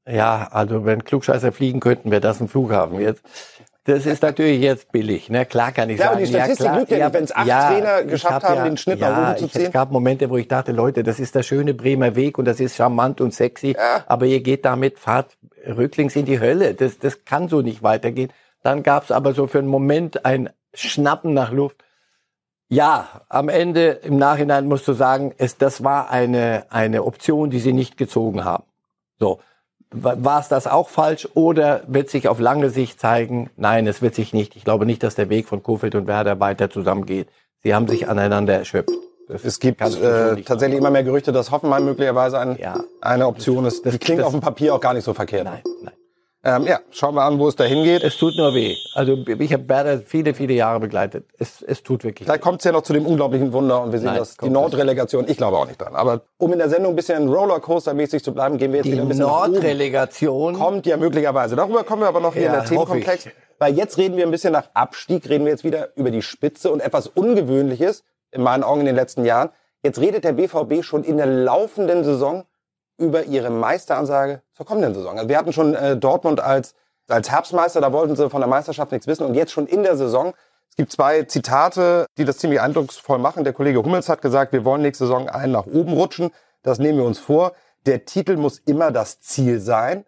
Ja, 0.09 0.49
also 0.53 0.85
wenn 0.85 1.05
Klugscheißer 1.05 1.53
fliegen 1.53 1.81
könnten, 1.81 2.11
wäre 2.11 2.21
das 2.21 2.41
ein 2.41 2.49
Flughafen 2.49 3.01
jetzt. 3.01 3.23
Das 3.85 4.05
ist 4.05 4.23
natürlich 4.23 4.61
jetzt 4.61 4.91
billig. 4.91 5.31
Ne? 5.31 5.47
Klar 5.47 5.71
kann 5.71 5.91
ich 5.91 5.99
Ja, 6.01 6.07
aber 6.07 6.15
sagen. 6.15 6.27
die 6.27 6.33
Statistik 6.33 6.73
lügt 6.75 6.91
ja 6.91 6.99
nicht. 7.07 7.15
Wenn's 7.15 7.33
acht 7.33 7.47
Trainer 7.47 8.01
ich 8.01 8.09
geschafft 8.09 8.45
hab 8.45 8.57
haben, 8.57 8.65
den 8.65 8.77
Schnitt 8.77 8.99
nach 8.99 9.11
ja, 9.11 9.31
oben 9.31 9.39
zu 9.39 9.49
ziehen. 9.49 9.67
Es 9.67 9.73
gab 9.73 9.93
Momente, 9.93 10.29
wo 10.29 10.37
ich 10.37 10.49
dachte, 10.49 10.73
Leute, 10.73 11.05
das 11.05 11.21
ist 11.21 11.37
der 11.37 11.45
schöne 11.45 11.73
Bremer 11.73 12.17
Weg 12.17 12.39
und 12.39 12.47
das 12.47 12.59
ist 12.59 12.75
charmant 12.75 13.21
und 13.21 13.33
sexy. 13.33 13.77
Ja. 13.79 14.05
Aber 14.07 14.27
ihr 14.27 14.41
geht 14.41 14.65
damit, 14.65 14.99
fahrt 14.99 15.37
rücklings 15.65 16.17
in 16.17 16.25
die 16.25 16.41
Hölle. 16.41 16.75
Das, 16.75 16.99
das 16.99 17.25
kann 17.25 17.49
so 17.49 17.63
nicht 17.63 17.85
weitergehen. 17.85 18.33
Dann 18.67 18.83
gab 18.83 19.05
es 19.05 19.13
aber 19.13 19.33
so 19.33 19.47
für 19.47 19.61
einen 19.61 19.69
Moment 19.69 20.25
ein 20.25 20.51
Schnappen 20.75 21.33
nach 21.35 21.53
Luft. 21.53 21.85
Ja, 22.69 23.23
am 23.29 23.49
Ende, 23.49 23.91
im 24.03 24.17
Nachhinein 24.17 24.67
musst 24.67 24.89
du 24.89 24.93
sagen, 24.93 25.33
es, 25.39 25.57
das 25.57 25.85
war 25.85 26.11
eine, 26.11 26.65
eine 26.71 27.05
Option, 27.05 27.49
die 27.51 27.61
sie 27.61 27.73
nicht 27.73 27.97
gezogen 27.97 28.45
haben. 28.45 28.65
So. 29.21 29.39
Wa- 29.93 30.17
War 30.19 30.41
es 30.41 30.49
das 30.49 30.67
auch 30.67 30.89
falsch 30.89 31.29
oder 31.35 31.83
wird 31.87 32.11
sich 32.11 32.27
auf 32.27 32.41
lange 32.41 32.71
Sicht 32.71 32.99
zeigen, 32.99 33.51
nein, 33.57 33.87
es 33.87 34.03
wird 34.03 34.17
sich 34.17 34.33
nicht. 34.33 34.57
Ich 34.57 34.65
glaube 34.65 34.85
nicht, 34.85 35.05
dass 35.05 35.15
der 35.15 35.29
Weg 35.29 35.47
von 35.47 35.63
Kofeld 35.63 35.95
und 35.95 36.09
Werder 36.09 36.41
weiter 36.41 36.69
zusammengeht. 36.69 37.29
Sie 37.63 37.73
haben 37.73 37.87
sich 37.87 38.09
aneinander 38.09 38.55
erschöpft. 38.55 38.91
Das 39.29 39.45
Es 39.45 39.61
gibt 39.61 39.81
äh, 39.81 40.43
tatsächlich 40.43 40.79
immer 40.79 40.91
mehr 40.91 41.05
Gerüchte, 41.05 41.31
dass 41.31 41.53
Hoffenheim 41.53 41.85
möglicherweise 41.85 42.41
ein, 42.41 42.57
Ja. 42.59 42.81
eine 43.01 43.29
Option 43.29 43.65
ist. 43.65 43.87
Das, 43.87 43.93
Das- 43.93 44.01
klingt 44.01 44.19
das- 44.19 44.27
auf 44.27 44.33
dem 44.33 44.41
Papier 44.41 44.75
auch 44.75 44.81
gar 44.81 44.93
nicht 44.95 45.05
so 45.05 45.15
verkehrt. 45.15 45.45
Nein, 45.45 45.63
nein. 45.85 45.95
Ähm, 46.47 46.65
ja, 46.65 46.79
schauen 46.93 47.17
wir 47.17 47.23
an, 47.23 47.41
wo 47.41 47.49
es 47.49 47.57
dahin 47.57 47.83
geht. 47.83 48.05
Es 48.05 48.17
tut 48.19 48.37
nur 48.37 48.55
weh. 48.55 48.77
Also 48.95 49.19
ich 49.27 49.53
habe 49.53 49.69
Werder 49.69 49.99
viele, 49.99 50.33
viele 50.33 50.55
Jahre 50.55 50.79
begleitet. 50.79 51.27
Es, 51.39 51.61
es 51.61 51.83
tut 51.83 52.05
wirklich 52.05 52.29
Vielleicht 52.29 52.41
kommt 52.41 52.61
es 52.61 52.65
ja 52.65 52.71
noch 52.71 52.83
zu 52.83 52.93
dem 52.93 53.05
unglaublichen 53.05 53.53
Wunder 53.53 53.83
und 53.83 53.91
wir 53.91 53.99
sehen 53.99 54.07
Nein, 54.07 54.19
das, 54.19 54.37
die 54.37 54.49
Nordrelegation. 54.49 55.25
Ich 55.27 55.39
glaube 55.39 55.57
auch 55.57 55.67
nicht 55.67 55.81
dran. 55.81 55.97
Aber 55.97 56.21
um 56.39 56.53
in 56.53 56.61
der 56.61 56.69
Sendung 56.69 56.93
ein 56.93 56.97
bisschen 56.97 57.29
Rollercoaster-mäßig 57.29 58.23
zu 58.23 58.33
bleiben, 58.33 58.59
gehen 58.59 58.71
wir 58.71 58.77
jetzt 58.77 58.87
Die 58.87 58.93
wieder 58.93 59.03
ein 59.03 59.09
bisschen. 59.09 59.25
Nordrelegation. 59.25 60.55
Kommt 60.55 60.87
ja 60.87 60.97
möglicherweise. 60.97 61.57
Darüber 61.57 61.83
kommen 61.83 62.03
wir 62.03 62.09
aber 62.09 62.21
noch 62.21 62.35
hier 62.35 62.43
Ja, 62.43 62.49
in 62.49 62.55
der 62.61 62.65
Themenkomplex. 62.65 63.29
Weil 63.59 63.75
jetzt 63.75 63.99
reden 63.99 64.17
wir 64.17 64.25
ein 64.25 64.31
bisschen 64.31 64.53
nach 64.53 64.69
Abstieg, 64.73 65.29
reden 65.29 65.47
wir 65.47 65.51
jetzt 65.51 65.65
wieder 65.65 65.89
über 65.97 66.13
die 66.13 66.23
Spitze 66.23 66.71
und 66.71 66.79
etwas 66.79 67.09
Ungewöhnliches, 67.09 68.05
in 68.31 68.43
meinen 68.43 68.63
Augen 68.63 68.81
in 68.81 68.87
den 68.87 68.95
letzten 68.95 69.25
Jahren. 69.25 69.49
Jetzt 69.83 69.99
redet 69.99 70.23
der 70.23 70.33
BVB 70.35 70.85
schon 70.85 71.03
in 71.03 71.17
der 71.17 71.27
laufenden 71.27 72.05
Saison 72.05 72.45
über 72.99 73.25
ihre 73.25 73.51
Meisteransage 73.51 74.43
zur 74.55 74.67
kommenden 74.67 74.95
Saison. 74.95 75.17
Also 75.17 75.29
wir 75.29 75.39
hatten 75.39 75.53
schon 75.53 75.75
äh, 75.75 75.97
Dortmund 75.97 76.41
als, 76.41 76.75
als 77.09 77.31
Herbstmeister, 77.31 77.81
da 77.81 77.93
wollten 77.93 78.17
sie 78.17 78.31
von 78.31 78.41
der 78.41 78.49
Meisterschaft 78.49 78.93
nichts 78.93 79.07
wissen. 79.07 79.27
Und 79.27 79.35
jetzt 79.35 79.53
schon 79.53 79.67
in 79.67 79.83
der 79.83 79.97
Saison, 79.97 80.35
es 80.71 80.77
gibt 80.77 80.93
zwei 80.93 81.23
Zitate, 81.23 82.07
die 82.19 82.25
das 82.25 82.39
ziemlich 82.39 82.61
eindrucksvoll 82.61 83.19
machen. 83.19 83.45
Der 83.45 83.53
Kollege 83.53 83.83
Hummels 83.83 84.09
hat 84.09 84.23
gesagt, 84.23 84.53
wir 84.53 84.65
wollen 84.65 84.83
nächste 84.83 85.05
Saison 85.05 85.29
einen 85.29 85.53
nach 85.53 85.67
oben 85.67 85.93
rutschen. 85.93 86.31
Das 86.63 86.79
nehmen 86.79 86.99
wir 86.99 87.05
uns 87.05 87.19
vor. 87.19 87.53
Der 87.87 88.05
Titel 88.05 88.37
muss 88.37 88.59
immer 88.59 88.91
das 88.91 89.21
Ziel 89.21 89.61
sein. 89.61 90.05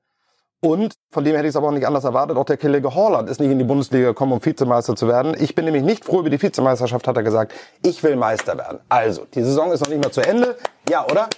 Und 0.60 0.94
von 1.12 1.24
dem 1.24 1.34
hätte 1.36 1.46
ich 1.46 1.50
es 1.50 1.56
aber 1.56 1.68
auch 1.68 1.72
nicht 1.72 1.86
anders 1.86 2.04
erwartet. 2.04 2.36
Auch 2.36 2.44
der 2.44 2.56
Kollege 2.56 2.92
Horland 2.92 3.30
ist 3.30 3.38
nicht 3.38 3.50
in 3.50 3.58
die 3.58 3.64
Bundesliga 3.64 4.08
gekommen, 4.08 4.32
um 4.32 4.44
Vizemeister 4.44 4.96
zu 4.96 5.06
werden. 5.06 5.36
Ich 5.38 5.54
bin 5.54 5.64
nämlich 5.64 5.84
nicht 5.84 6.04
froh 6.04 6.20
über 6.20 6.30
die 6.30 6.42
Vizemeisterschaft, 6.42 7.06
hat 7.06 7.16
er 7.16 7.22
gesagt. 7.22 7.52
Ich 7.84 8.02
will 8.02 8.16
Meister 8.16 8.58
werden. 8.58 8.80
Also, 8.88 9.24
die 9.32 9.42
Saison 9.42 9.70
ist 9.70 9.80
noch 9.80 9.88
nicht 9.88 10.02
mal 10.02 10.10
zu 10.10 10.20
Ende. 10.20 10.56
Ja, 10.88 11.04
oder? 11.04 11.28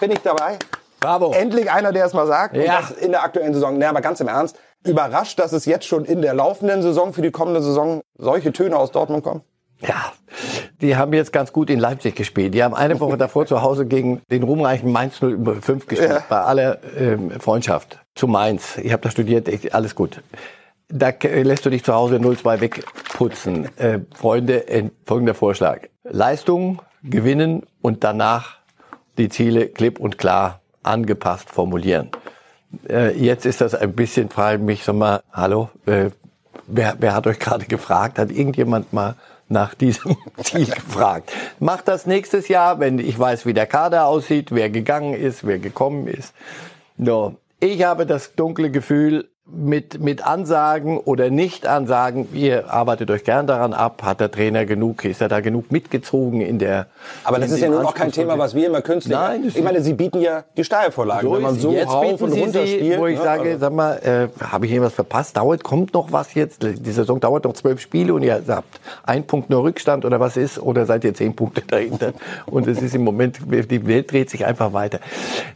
Bin 0.00 0.10
ich 0.10 0.20
dabei? 0.20 0.58
Bravo. 1.00 1.32
Endlich 1.32 1.70
einer, 1.70 1.92
der 1.92 2.06
es 2.06 2.14
mal 2.14 2.26
sagt. 2.26 2.56
Ja. 2.56 2.80
in 2.98 3.10
der 3.10 3.22
aktuellen 3.22 3.52
Saison. 3.52 3.76
Nee, 3.76 3.84
aber 3.84 4.00
ganz 4.00 4.20
im 4.20 4.28
Ernst. 4.28 4.56
Überrascht, 4.84 5.38
dass 5.38 5.52
es 5.52 5.66
jetzt 5.66 5.86
schon 5.86 6.04
in 6.04 6.22
der 6.22 6.32
laufenden 6.32 6.80
Saison 6.80 7.12
für 7.12 7.22
die 7.22 7.30
kommende 7.30 7.60
Saison 7.60 8.00
solche 8.16 8.52
Töne 8.52 8.76
aus 8.76 8.90
Dortmund 8.90 9.22
kommen? 9.22 9.42
Ja, 9.80 10.12
die 10.80 10.96
haben 10.96 11.12
jetzt 11.12 11.32
ganz 11.32 11.52
gut 11.52 11.70
in 11.70 11.78
Leipzig 11.78 12.14
gespielt. 12.16 12.54
Die 12.54 12.62
haben 12.62 12.74
eine 12.74 13.00
Woche 13.00 13.16
davor 13.18 13.46
zu 13.46 13.62
Hause 13.62 13.86
gegen 13.86 14.22
den 14.30 14.42
ruhmreichen 14.42 14.90
Mainz 14.92 15.16
05 15.18 15.86
gespielt, 15.86 16.10
Ja. 16.10 16.24
bei 16.28 16.40
aller 16.40 16.78
ähm, 16.98 17.30
Freundschaft 17.40 17.98
zu 18.14 18.26
Mainz. 18.26 18.78
Ich 18.78 18.92
habe 18.92 19.02
da 19.02 19.10
studiert, 19.10 19.48
ich, 19.48 19.74
alles 19.74 19.94
gut. 19.94 20.22
Da 20.88 21.12
lässt 21.22 21.66
du 21.66 21.70
dich 21.70 21.82
zu 21.82 21.94
Hause 21.94 22.16
0-2 22.16 22.60
wegputzen. 22.60 23.68
Äh, 23.76 24.00
Freunde, 24.14 24.68
äh, 24.68 24.90
folgender 25.04 25.34
Vorschlag. 25.34 25.80
Leistung 26.04 26.80
gewinnen 27.02 27.62
und 27.82 28.04
danach 28.04 28.58
die 29.18 29.28
Ziele 29.28 29.66
klipp 29.68 29.98
und 29.98 30.18
klar 30.18 30.60
angepasst 30.82 31.50
formulieren. 31.50 32.10
Äh, 32.88 33.16
jetzt 33.18 33.46
ist 33.46 33.60
das 33.60 33.74
ein 33.74 33.94
bisschen, 33.94 34.28
frage 34.28 34.58
ich 34.58 34.62
mich, 34.62 34.84
sag 34.84 34.94
mal, 34.94 35.22
hallo, 35.32 35.70
äh, 35.86 36.10
wer, 36.66 36.96
wer 36.98 37.14
hat 37.14 37.26
euch 37.26 37.38
gerade 37.40 37.64
gefragt? 37.66 38.18
Hat 38.18 38.30
irgendjemand 38.30 38.92
mal 38.92 39.16
nach 39.48 39.74
diesem 39.74 40.16
Ziel 40.42 40.66
gefragt? 40.66 41.32
Macht 41.58 41.88
das 41.88 42.06
nächstes 42.06 42.48
Jahr, 42.48 42.80
wenn 42.80 42.98
ich 42.98 43.18
weiß, 43.18 43.46
wie 43.46 43.54
der 43.54 43.66
Kader 43.66 44.06
aussieht, 44.06 44.52
wer 44.52 44.70
gegangen 44.70 45.14
ist, 45.14 45.46
wer 45.46 45.58
gekommen 45.58 46.06
ist. 46.06 46.34
No. 46.96 47.36
Ich 47.58 47.84
habe 47.84 48.04
das 48.06 48.34
dunkle 48.34 48.70
Gefühl, 48.70 49.30
mit, 49.48 50.00
mit 50.00 50.26
Ansagen 50.26 50.98
oder 50.98 51.30
Nicht-Ansagen, 51.30 52.26
ihr 52.34 52.68
arbeitet 52.72 53.10
euch 53.12 53.22
gern 53.22 53.46
daran 53.46 53.74
ab, 53.74 54.02
hat 54.02 54.20
der 54.20 54.30
Trainer 54.30 54.66
genug, 54.66 55.04
ist 55.04 55.20
er 55.20 55.28
da 55.28 55.38
genug 55.40 55.70
mitgezogen 55.70 56.40
in 56.40 56.58
der... 56.58 56.86
Aber 57.22 57.38
das 57.38 57.52
ist 57.52 57.60
ja 57.60 57.68
nun 57.68 57.86
auch 57.86 57.94
kein 57.94 58.10
Thema, 58.10 58.38
was 58.38 58.56
wir 58.56 58.66
immer 58.66 58.82
künstlich... 58.82 59.16
Nein, 59.16 59.44
ich 59.46 59.62
meine, 59.62 59.82
Sie 59.82 59.92
bieten 59.92 60.20
ja 60.20 60.42
die 60.56 60.64
Steilvorlagen, 60.64 61.32
wenn 61.32 61.42
man 61.42 61.54
so 61.58 61.70
jetzt 61.72 61.92
rauf 61.92 62.20
und 62.20 62.32
runter 62.32 62.66
sie, 62.66 62.74
spielt. 62.74 62.98
wo 62.98 63.06
ich 63.06 63.18
ne? 63.18 63.24
sage, 63.24 63.42
Also- 63.50 63.58
sag 63.60 63.72
mal, 63.72 63.92
äh, 63.98 64.44
habe 64.44 64.66
ich 64.66 64.72
irgendwas 64.72 64.94
verpasst? 64.94 65.36
Dauert, 65.36 65.62
kommt 65.62 65.94
noch 65.94 66.10
was 66.10 66.34
jetzt? 66.34 66.64
Die 66.64 66.90
Saison 66.92 67.20
dauert 67.20 67.44
noch 67.44 67.52
zwölf 67.52 67.80
Spiele 67.80 68.14
und 68.14 68.24
ihr 68.24 68.42
habt 68.48 68.80
ein 69.04 69.28
Punkt 69.28 69.48
nur 69.48 69.62
Rückstand 69.62 70.04
oder 70.04 70.18
was 70.18 70.36
ist? 70.36 70.58
Oder 70.58 70.86
seid 70.86 71.04
ihr 71.04 71.14
zehn 71.14 71.36
Punkte 71.36 71.60
dahinter? 71.68 72.14
Und 72.46 72.66
es 72.66 72.82
ist 72.82 72.96
im 72.96 73.04
Moment, 73.04 73.38
die 73.46 73.86
Welt 73.86 74.10
dreht 74.10 74.28
sich 74.28 74.44
einfach 74.44 74.72
weiter. 74.72 74.98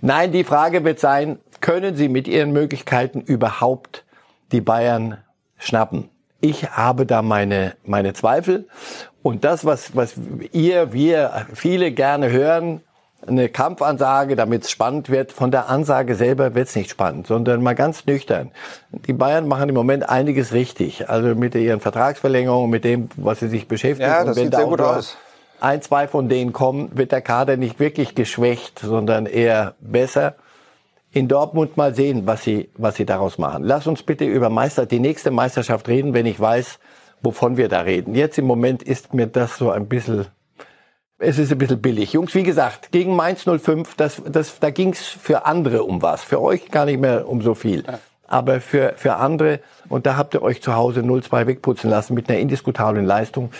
Nein, 0.01 0.31
die 0.31 0.45
Frage 0.45 0.85
wird 0.85 1.01
sein, 1.01 1.39
können 1.61 1.97
Sie 1.97 2.09
mit 2.09 2.29
Ihren 2.29 2.53
Möglichkeiten 2.53 3.21
überhaupt 3.21 4.05
die 4.53 4.61
Bayern 4.61 5.19
schnappen? 5.59 6.09
Ich 6.41 6.71
habe 6.71 7.07
da 7.07 7.23
meine, 7.23 7.75
meine 7.85 8.15
Zweifel. 8.15 8.67
Und 9.23 9.45
das, 9.45 9.65
was, 9.65 9.95
was 9.95 10.15
ihr, 10.53 10.93
wir, 10.93 11.47
viele 11.53 11.93
gerne 11.93 12.31
hören, 12.31 12.81
eine 13.27 13.49
Kampfansage, 13.49 14.37
damit 14.37 14.65
es 14.65 14.71
spannend 14.71 15.11
wird. 15.11 15.33
Von 15.33 15.51
der 15.51 15.69
Ansage 15.69 16.15
selber 16.15 16.55
wird 16.55 16.69
es 16.69 16.77
nicht 16.77 16.91
spannend, 16.91 17.27
sondern 17.27 17.63
mal 17.63 17.75
ganz 17.75 18.07
nüchtern. 18.07 18.51
Die 18.93 19.13
Bayern 19.13 19.47
machen 19.47 19.69
im 19.69 19.75
Moment 19.75 20.09
einiges 20.09 20.53
richtig. 20.53 21.09
Also 21.11 21.35
mit 21.35 21.55
ihren 21.55 21.81
Vertragsverlängerungen, 21.81 22.71
mit 22.71 22.85
dem, 22.85 23.09
was 23.17 23.41
sie 23.41 23.49
sich 23.49 23.69
beschäftigen. 23.69 24.09
Ja, 24.09 24.25
das 24.25 24.37
wenn 24.37 24.45
sieht 24.45 24.55
da 24.55 24.59
sehr 24.59 24.67
gut 24.67 24.81
aus. 24.81 25.17
Ein, 25.61 25.83
zwei 25.83 26.09
von 26.09 26.31
denen 26.31 26.55
kommen, 26.55 26.97
wird 26.97 27.13
der 27.13 27.21
Kader 27.21 27.59
nicht 27.59 27.79
wirklich 27.79 28.15
geschwächt, 28.15 28.79
sondern 28.79 29.27
eher 29.27 29.75
besser. 29.81 30.37
In 31.13 31.27
Dortmund 31.27 31.77
mal 31.77 31.95
sehen, 31.95 32.27
was 32.27 32.45
sie, 32.45 32.71
was 32.77 32.97
sie 32.97 33.05
daraus 33.05 33.37
machen. 33.37 33.65
Lass 33.65 33.87
uns 33.87 34.03
bitte 34.03 34.25
über 34.25 34.49
Meister, 34.49 34.87
die 34.87 35.01
nächste 35.01 35.31
Meisterschaft 35.31 35.89
reden, 35.89 36.15
wenn 36.15 36.27
ich 36.27 36.39
weiß, 36.39 36.79
wovon 37.21 37.57
wir 37.57 37.69
da 37.69 37.81
reden. 37.81 38.15
Jetzt 38.15 38.39
im 38.39 38.47
Moment 38.47 38.83
ist 38.83 39.13
mir 39.13 39.27
das 39.27 39.57
so 39.57 39.71
ein 39.71 39.89
bisschen 39.89 40.27
es 41.21 41.39
ist 41.39 41.53
ein 41.53 41.59
bisschen 41.59 41.81
billig. 41.81 42.15
Jungs, 42.15 42.35
wie 42.35 42.43
gesagt, 42.43 42.93
gegen 42.93 43.15
Mainz 43.15 43.45
05, 43.45 43.95
das, 43.95 44.23
das, 44.27 44.59
da 44.59 44.71
ging's 44.71 45.05
für 45.05 45.45
andere 45.45 45.85
um 45.85 46.03
was. 46.03 46.25
Für 46.25 46.41
euch 46.41 46.71
gar 46.71 46.87
nicht 46.87 46.99
mehr 46.99 47.29
um 47.29 47.43
so 47.43 47.55
viel. 47.55 47.85
Aber 48.27 48.61
für, 48.61 48.95
für 48.97 49.17
andere, 49.17 49.61
und 49.89 50.07
da 50.07 50.17
habt 50.17 50.35
ihr 50.35 50.43
euch 50.43 50.63
zu 50.63 50.75
Hause 50.75 51.01
0-2 51.01 51.47
wegputzen 51.47 51.91
lassen 51.91 52.15
mit 52.15 52.31
einer 52.31 52.39
indiskutablen 52.39 53.05
Leistung. 53.05 53.51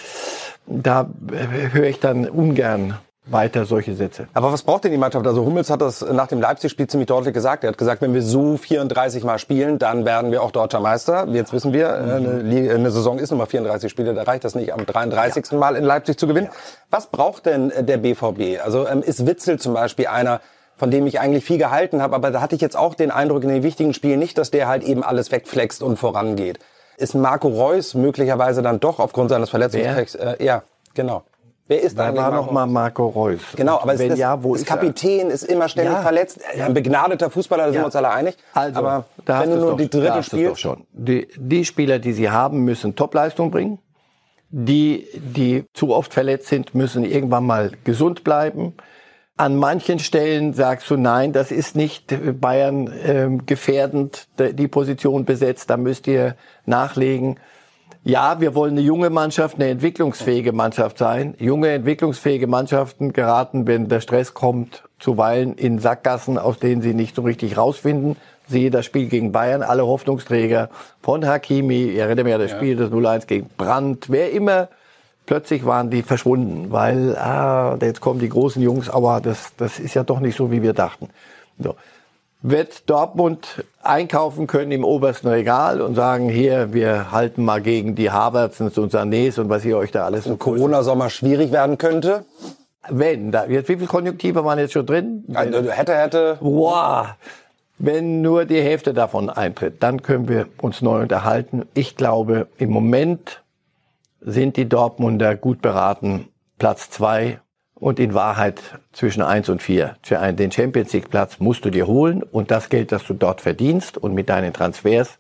Da 0.67 1.11
äh, 1.31 1.73
höre 1.73 1.87
ich 1.87 2.01
dann 2.01 2.29
ungern 2.29 2.97
weiter 3.31 3.65
solche 3.65 3.95
Sätze. 3.95 4.27
Aber 4.35 4.53
was 4.53 4.63
braucht 4.63 4.85
denn 4.85 4.93
die 4.93 4.99
Mannschaft? 4.99 5.27
Also 5.27 5.45
Hummels 5.45 5.71
hat 5.71 5.81
das 5.81 6.01
nach 6.03 6.27
dem 6.27 6.41
Leipzig-Spiel 6.41 6.87
ziemlich 6.89 7.07
deutlich 7.09 7.33
gesagt. 7.35 7.65
Er 7.65 7.69
hat 7.71 7.79
gesagt, 7.79 8.03
wenn 8.03 8.13
wir 8.15 8.23
so 8.23 8.57
34 8.57 9.25
Mal 9.25 9.39
spielen, 9.39 9.79
dann 9.79 10.05
werden 10.05 10.31
wir 10.33 10.43
auch 10.43 10.51
deutscher 10.51 10.81
Meister. 10.81 11.27
Jetzt 11.29 11.53
wissen 11.53 11.73
wir, 11.73 11.87
äh, 11.89 11.93
eine, 11.93 12.43
Liga- 12.43 12.75
eine 12.75 12.91
Saison 12.91 13.19
ist 13.19 13.31
nummer 13.31 13.47
34 13.47 13.91
Spiele, 13.91 14.15
da 14.15 14.23
reicht 14.25 14.45
das 14.45 14.55
nicht 14.55 14.73
am 14.73 14.85
33. 14.87 15.53
Mal 15.53 15.77
in 15.77 15.85
Leipzig 15.85 16.19
zu 16.19 16.27
gewinnen. 16.27 16.49
Was 16.91 17.07
braucht 17.07 17.47
denn 17.47 17.71
äh, 17.71 17.85
der 17.85 17.99
BVB? 17.99 18.61
Also 18.65 18.87
ähm, 18.89 19.03
ist 19.03 19.27
Witzel 19.27 19.59
zum 19.59 19.75
Beispiel 19.75 20.07
einer, 20.09 20.41
von 20.77 20.91
dem 20.91 21.07
ich 21.07 21.21
eigentlich 21.21 21.45
viel 21.45 21.59
gehalten 21.59 22.01
habe, 22.03 22.15
aber 22.17 22.31
da 22.31 22.41
hatte 22.41 22.55
ich 22.55 22.61
jetzt 22.61 22.77
auch 22.77 22.95
den 22.95 23.11
Eindruck 23.11 23.43
in 23.45 23.51
den 23.51 23.63
wichtigen 23.63 23.95
Spielen 23.95 24.19
nicht, 24.19 24.39
dass 24.39 24.51
der 24.51 24.67
halt 24.67 24.83
eben 24.83 25.03
alles 25.05 25.31
wegflext 25.31 25.83
und 25.83 25.99
vorangeht. 25.99 26.59
Ist 26.97 27.15
Marco 27.15 27.49
Reus 27.49 27.95
möglicherweise 27.95 28.61
dann 28.63 28.81
doch 28.81 28.99
aufgrund 28.99 29.31
seines 29.31 29.51
Verletzungspechs? 29.51 30.15
Äh, 30.17 30.43
ja, 30.45 30.63
genau. 30.95 31.23
Wer 31.71 31.83
ist 31.83 31.97
Da 31.97 32.07
eigentlich 32.09 32.21
war 32.25 32.31
Marco 32.33 32.47
noch 32.47 32.51
mal 32.53 32.67
Marco 32.67 33.07
Reus. 33.07 33.41
Genau, 33.55 33.79
aber 33.79 33.93
es 33.95 34.01
Wenn 34.01 34.11
ist, 34.11 34.19
ja, 34.19 34.43
wo 34.43 34.57
ist 34.57 34.63
ist 34.63 34.69
er? 34.71 34.77
Kapitän, 34.77 35.31
ist 35.31 35.45
immer 35.45 35.69
ständig 35.69 35.93
Ja. 35.95 36.03
verletzt. 36.03 36.41
Ein 36.61 36.75
begnadeter 36.75 37.31
Fußballer, 37.31 37.67
da 37.67 37.69
sind 37.69 37.77
Ja. 37.77 37.83
wir 37.83 37.87
uns 37.87 37.95
alle 37.95 38.11
einig. 38.11 38.37
Also, 38.55 38.77
aber 38.81 39.05
da 39.25 39.41
wenn 39.41 39.51
du 39.51 39.57
nur 39.59 39.77
doch, 39.77 39.77
die 39.77 39.85
hast 40.11 40.33
du's 40.33 40.41
doch 40.41 40.47
spielst, 40.57 40.61
schon. 40.61 40.85
Die, 40.93 41.29
die 41.37 41.65
Spieler, 41.65 42.01
die 42.01 42.13
sie 42.13 42.29
haben, 42.29 42.65
müssen 42.65 42.97
Topleistung 42.97 43.53
bringen. 43.53 43.79
Die, 44.49 45.07
die 45.15 45.65
zu 45.73 45.95
oft 45.95 46.13
verletzt 46.13 46.49
sind, 46.49 46.75
müssen 46.75 47.05
irgendwann 47.05 47.47
mal 47.47 47.71
gesund 47.85 48.25
bleiben. 48.25 48.75
An 49.37 49.55
manchen 49.55 50.01
Stellen 50.01 50.55
sagst 50.55 50.91
du, 50.91 50.97
nein, 50.97 51.33
das 51.33 51.53
ist 51.53 51.77
nicht 51.77 52.11
äh, 52.11 52.33
Bayern 52.33 52.93
ähm, 53.05 53.47
gefährdend, 53.47 54.27
die 54.41 54.67
Position 54.67 55.25
besetzt, 55.25 55.71
da 55.71 55.77
müsst 55.77 56.09
ihr 56.09 56.35
nachlegen. 56.67 57.39
Ja, 58.03 58.41
wir 58.41 58.55
wollen 58.55 58.73
eine 58.73 58.81
junge 58.81 59.11
Mannschaft, 59.11 59.57
eine 59.57 59.69
entwicklungsfähige 59.69 60.53
Mannschaft 60.53 60.97
sein. 60.97 61.35
Junge, 61.39 61.69
entwicklungsfähige 61.69 62.47
Mannschaften 62.47 63.13
geraten, 63.13 63.67
wenn 63.67 63.89
der 63.89 64.01
Stress 64.01 64.33
kommt, 64.33 64.85
zuweilen 64.99 65.55
in 65.55 65.79
Sackgassen, 65.79 66.39
aus 66.39 66.59
denen 66.59 66.81
sie 66.81 66.95
nicht 66.95 67.15
so 67.15 67.23
richtig 67.23 67.59
rausfinden. 67.59 68.17
Siehe 68.49 68.71
das 68.71 68.87
Spiel 68.87 69.09
gegen 69.09 69.33
Bayern, 69.33 69.63
alle 69.63 69.87
Hoffnungsträger 69.87 70.71
von 71.03 71.27
Hakimi, 71.27 71.91
ich 71.91 71.99
erinnere 71.99 72.25
mich 72.25 72.35
an 72.35 72.41
das 72.41 72.51
Spiel, 72.51 72.75
das 72.75 72.91
0-1 72.91 73.27
gegen 73.27 73.51
Brandt, 73.57 74.09
wer 74.09 74.33
immer, 74.33 74.69
plötzlich 75.27 75.67
waren 75.67 75.91
die 75.91 76.03
verschwunden, 76.03 76.73
weil 76.73 77.17
ah, 77.17 77.77
jetzt 77.83 78.01
kommen 78.01 78.19
die 78.19 78.31
großen 78.31 78.63
Jungs, 78.63 78.89
aber 78.89 79.21
das, 79.21 79.53
das 79.59 79.79
ist 79.79 79.95
ja 79.95 80.05
doch 80.05 80.21
nicht 80.21 80.37
so, 80.37 80.51
wie 80.51 80.63
wir 80.63 80.73
dachten. 80.73 81.11
So 81.59 81.77
wird 82.43 82.89
Dortmund 82.89 83.65
einkaufen 83.83 84.47
können 84.47 84.73
im 84.73 84.85
obersten 84.85 85.29
Regal 85.29 85.81
und 85.81 85.95
sagen, 85.95 86.29
hier, 86.29 86.73
wir 86.73 87.13
halten 87.13 87.45
mal 87.45 87.61
gegen 87.61 87.95
die 87.95 88.11
Havertzens 88.11 88.77
und 88.79 88.93
Sanés 88.93 89.41
und 89.41 89.49
was 89.49 89.65
ihr 89.65 89.77
euch 89.77 89.91
da 89.91 90.05
alles 90.05 90.25
so 90.25 90.37
Corona-Sommer 90.37 91.11
schwierig 91.11 91.51
werden 91.53 91.79
könnte. 91.79 92.25
Wenn, 92.89 93.31
da, 93.31 93.47
jetzt, 93.47 93.69
wie 93.69 93.77
viele 93.77 93.87
Konjunktive 93.87 94.45
waren 94.45 94.59
jetzt 94.59 94.73
schon 94.73 94.87
drin? 94.87 95.25
Also, 95.35 95.71
hätte, 95.71 95.95
hätte. 95.95 96.39
Wow. 96.41 97.09
Wenn 97.79 98.21
nur 98.21 98.45
die 98.45 98.61
Hälfte 98.61 98.93
davon 98.93 99.31
eintritt, 99.31 99.83
dann 99.83 100.03
können 100.03 100.29
wir 100.29 100.47
uns 100.61 100.83
neu 100.83 101.03
unterhalten. 101.03 101.63
Ich 101.73 101.97
glaube, 101.97 102.49
im 102.59 102.71
Moment 102.71 103.43
sind 104.21 104.57
die 104.57 104.69
Dortmunder 104.69 105.35
gut 105.35 105.63
beraten, 105.63 106.29
Platz 106.59 106.91
zwei 106.91 107.41
und 107.81 107.99
in 107.99 108.15
Wahrheit 108.15 108.79
zwischen 108.93 109.23
eins 109.23 109.49
und 109.49 109.63
vier. 109.63 109.97
Den 110.09 110.53
Champions 110.53 110.93
League 110.93 111.11
Platz 111.11 111.41
musst 111.41 111.65
du 111.65 111.71
dir 111.71 111.87
holen 111.87 112.23
und 112.23 112.51
das 112.51 112.69
Geld, 112.69 112.93
das 112.93 113.05
du 113.05 113.15
dort 113.15 113.41
verdienst 113.41 113.97
und 113.97 114.15
mit 114.15 114.29
deinen 114.29 114.53
Transfers 114.53 115.19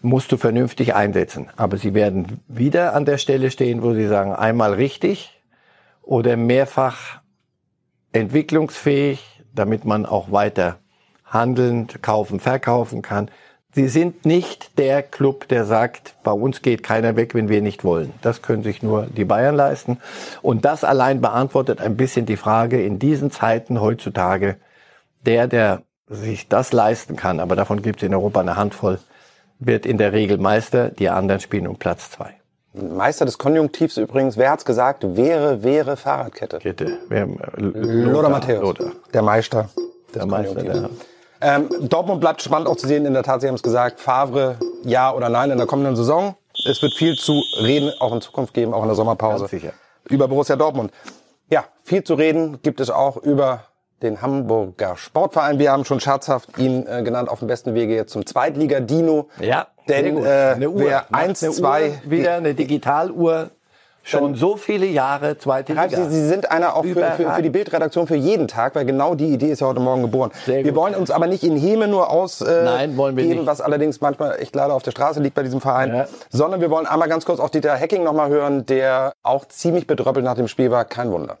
musst 0.00 0.30
du 0.32 0.36
vernünftig 0.36 0.94
einsetzen. 0.94 1.48
Aber 1.56 1.76
sie 1.76 1.92
werden 1.92 2.40
wieder 2.46 2.94
an 2.94 3.04
der 3.04 3.18
Stelle 3.18 3.50
stehen, 3.50 3.82
wo 3.82 3.92
sie 3.92 4.06
sagen, 4.06 4.32
einmal 4.32 4.74
richtig 4.74 5.40
oder 6.02 6.36
mehrfach 6.36 7.20
entwicklungsfähig, 8.12 9.42
damit 9.52 9.84
man 9.84 10.06
auch 10.06 10.30
weiter 10.30 10.78
handeln, 11.24 11.88
kaufen, 12.02 12.38
verkaufen 12.38 13.02
kann. 13.02 13.30
Sie 13.74 13.88
sind 13.88 14.24
nicht 14.24 14.78
der 14.78 15.02
Club, 15.02 15.48
der 15.48 15.64
sagt, 15.64 16.14
bei 16.22 16.30
uns 16.30 16.62
geht 16.62 16.84
keiner 16.84 17.16
weg, 17.16 17.34
wenn 17.34 17.48
wir 17.48 17.60
nicht 17.60 17.82
wollen. 17.82 18.12
Das 18.22 18.40
können 18.40 18.62
sich 18.62 18.82
nur 18.84 19.06
die 19.06 19.24
Bayern 19.24 19.56
leisten. 19.56 19.98
Und 20.42 20.64
das 20.64 20.84
allein 20.84 21.20
beantwortet 21.20 21.80
ein 21.80 21.96
bisschen 21.96 22.24
die 22.24 22.36
Frage 22.36 22.80
in 22.84 23.00
diesen 23.00 23.32
Zeiten 23.32 23.80
heutzutage, 23.80 24.56
der, 25.26 25.48
der 25.48 25.82
sich 26.06 26.48
das 26.48 26.72
leisten 26.72 27.16
kann, 27.16 27.40
aber 27.40 27.56
davon 27.56 27.82
gibt 27.82 28.02
es 28.02 28.06
in 28.06 28.14
Europa 28.14 28.40
eine 28.40 28.56
Handvoll, 28.56 28.98
wird 29.58 29.86
in 29.86 29.98
der 29.98 30.12
Regel 30.12 30.38
Meister, 30.38 30.90
die 30.90 31.08
anderen 31.08 31.40
spielen 31.40 31.66
um 31.66 31.76
Platz 31.76 32.10
zwei. 32.10 32.34
Meister 32.74 33.24
des 33.24 33.38
Konjunktivs 33.38 33.96
übrigens, 33.96 34.36
wer 34.36 34.50
hat's 34.50 34.64
gesagt? 34.64 35.16
Wäre, 35.16 35.62
wäre 35.62 35.96
Fahrradkette. 35.96 36.58
Kette. 36.58 36.98
Wer, 37.08 37.28
Lothar 37.56 38.30
Matthäus. 38.30 38.62
Lothar. 38.62 38.92
Der 39.12 39.22
Meister. 39.22 39.68
Der 40.14 40.26
Meister. 40.26 40.62
Der, 40.62 40.90
Ähm, 41.46 41.68
Dortmund 41.90 42.20
bleibt 42.20 42.40
spannend 42.40 42.68
auch 42.68 42.76
zu 42.76 42.86
sehen. 42.86 43.04
In 43.04 43.12
der 43.12 43.22
Tat, 43.22 43.42
Sie 43.42 43.48
haben 43.48 43.54
es 43.54 43.62
gesagt, 43.62 44.00
Favre, 44.00 44.56
ja 44.82 45.12
oder 45.12 45.28
nein 45.28 45.50
in 45.50 45.58
der 45.58 45.66
kommenden 45.66 45.94
Saison. 45.94 46.36
Es 46.66 46.80
wird 46.80 46.94
viel 46.94 47.16
zu 47.16 47.38
reden, 47.60 47.92
auch 48.00 48.14
in 48.14 48.20
Zukunft 48.22 48.54
geben, 48.54 48.72
auch 48.72 48.80
in 48.82 48.88
der 48.88 48.94
Sommerpause. 48.94 49.40
Ganz 49.40 49.50
sicher. 49.50 49.72
Über 50.08 50.26
Borussia 50.26 50.56
Dortmund. 50.56 50.90
Ja, 51.50 51.64
viel 51.82 52.02
zu 52.02 52.14
reden 52.14 52.60
gibt 52.62 52.80
es 52.80 52.88
auch 52.88 53.18
über 53.18 53.64
den 54.00 54.22
Hamburger 54.22 54.96
Sportverein. 54.96 55.58
Wir 55.58 55.70
haben 55.72 55.84
schon 55.84 56.00
scherzhaft 56.00 56.56
ihn 56.58 56.86
äh, 56.86 57.02
genannt, 57.02 57.28
auf 57.28 57.40
dem 57.40 57.48
besten 57.48 57.74
Wege 57.74 57.94
jetzt 57.94 58.12
zum 58.12 58.24
Zweitliga-Dino. 58.24 59.28
Ja, 59.40 59.66
Denn, 59.88 60.16
äh, 60.24 60.56
wer 60.58 61.14
eins, 61.14 61.40
zwei- 61.40 61.90
Uhr, 62.04 62.10
wieder 62.10 62.34
eine 62.36 62.54
Digitaluhr, 62.54 63.50
schon 64.04 64.34
so 64.34 64.56
viele 64.56 64.86
Jahre, 64.86 65.38
zweite 65.38 65.72
Liga. 65.72 65.88
Sie, 65.88 66.10
Sie 66.10 66.28
sind 66.28 66.50
einer 66.50 66.76
auch 66.76 66.84
für, 66.84 66.94
für, 67.16 67.30
für 67.32 67.42
die. 67.42 67.50
Bildredaktion 67.50 68.06
für 68.06 68.16
jeden 68.16 68.48
Tag, 68.48 68.74
weil 68.74 68.84
genau 68.84 69.14
die 69.14 69.28
Idee 69.32 69.50
ist 69.50 69.60
ja 69.60 69.66
heute 69.66 69.80
Morgen 69.80 70.02
geboren. 70.02 70.30
Sehr 70.44 70.64
wir 70.64 70.72
gut. 70.72 70.80
wollen 70.80 70.94
uns 70.94 71.10
aber 71.10 71.26
nicht 71.26 71.42
in 71.44 71.56
Häme 71.56 71.88
nur 71.88 72.10
aus 72.10 72.40
äh, 72.40 72.88
was 73.46 73.60
allerdings 73.60 74.00
manchmal 74.00 74.38
echt 74.40 74.54
leider 74.54 74.74
auf 74.74 74.82
der 74.82 74.90
Straße 74.90 75.20
liegt 75.20 75.34
bei 75.34 75.42
diesem 75.42 75.60
Verein, 75.60 75.94
Ja. 75.94 76.06
sondern 76.30 76.60
wir 76.60 76.70
wollen 76.70 76.86
einmal 76.86 77.08
ganz 77.08 77.24
kurz 77.24 77.40
auch 77.40 77.48
Dieter 77.50 77.74
Hecking 77.74 78.02
nochmal 78.02 78.28
hören, 78.28 78.66
der 78.66 79.12
auch 79.22 79.46
ziemlich 79.46 79.86
bedröppelt 79.86 80.24
nach 80.24 80.34
dem 80.34 80.48
Spiel 80.48 80.70
war. 80.70 80.84
Kein 80.84 81.10
Wunder. 81.10 81.38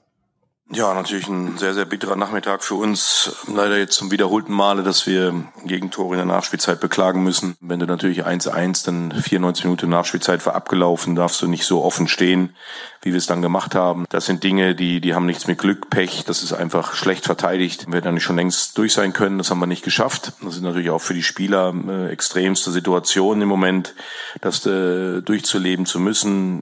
Ja, 0.70 0.94
natürlich 0.94 1.28
ein 1.28 1.58
sehr, 1.58 1.74
sehr 1.74 1.84
bitterer 1.84 2.16
Nachmittag 2.16 2.64
für 2.64 2.74
uns. 2.74 3.44
Leider 3.46 3.76
jetzt 3.76 3.96
zum 3.96 4.10
wiederholten 4.10 4.52
Male, 4.52 4.82
dass 4.82 5.06
wir 5.06 5.44
Gegentore 5.64 6.14
in 6.14 6.16
der 6.16 6.26
Nachspielzeit 6.26 6.80
beklagen 6.80 7.22
müssen. 7.22 7.54
Wenn 7.60 7.80
du 7.80 7.86
natürlich 7.86 8.26
1-1, 8.26 8.86
dann 8.86 9.12
94 9.12 9.64
Minuten 9.66 9.90
Nachspielzeit 9.90 10.44
war 10.46 10.54
abgelaufen, 10.54 11.16
darfst 11.16 11.42
du 11.42 11.48
nicht 11.48 11.64
so 11.64 11.84
offen 11.84 12.08
stehen, 12.08 12.56
wie 13.02 13.12
wir 13.12 13.18
es 13.18 13.26
dann 13.26 13.42
gemacht 13.42 13.74
haben. 13.74 14.06
Das 14.08 14.24
sind 14.24 14.42
Dinge, 14.42 14.74
die, 14.74 15.02
die 15.02 15.14
haben 15.14 15.26
nichts 15.26 15.46
mit 15.46 15.58
Glück, 15.58 15.90
Pech. 15.90 16.24
Das 16.24 16.42
ist 16.42 16.54
einfach 16.54 16.94
schlecht 16.94 17.26
verteidigt. 17.26 17.86
Wir 17.86 17.96
hätten 17.96 18.14
nicht 18.14 18.24
schon 18.24 18.36
längst 18.36 18.78
durch 18.78 18.94
sein 18.94 19.12
können. 19.12 19.36
Das 19.36 19.50
haben 19.50 19.60
wir 19.60 19.66
nicht 19.66 19.84
geschafft. 19.84 20.32
Das 20.42 20.54
ist 20.56 20.62
natürlich 20.62 20.90
auch 20.90 21.02
für 21.02 21.14
die 21.14 21.22
Spieler 21.22 21.74
äh, 21.86 22.08
extremste 22.10 22.72
Situation 22.72 23.42
im 23.42 23.48
Moment, 23.48 23.94
das 24.40 24.64
äh, 24.64 25.20
durchzuleben 25.20 25.84
zu 25.84 26.00
müssen. 26.00 26.60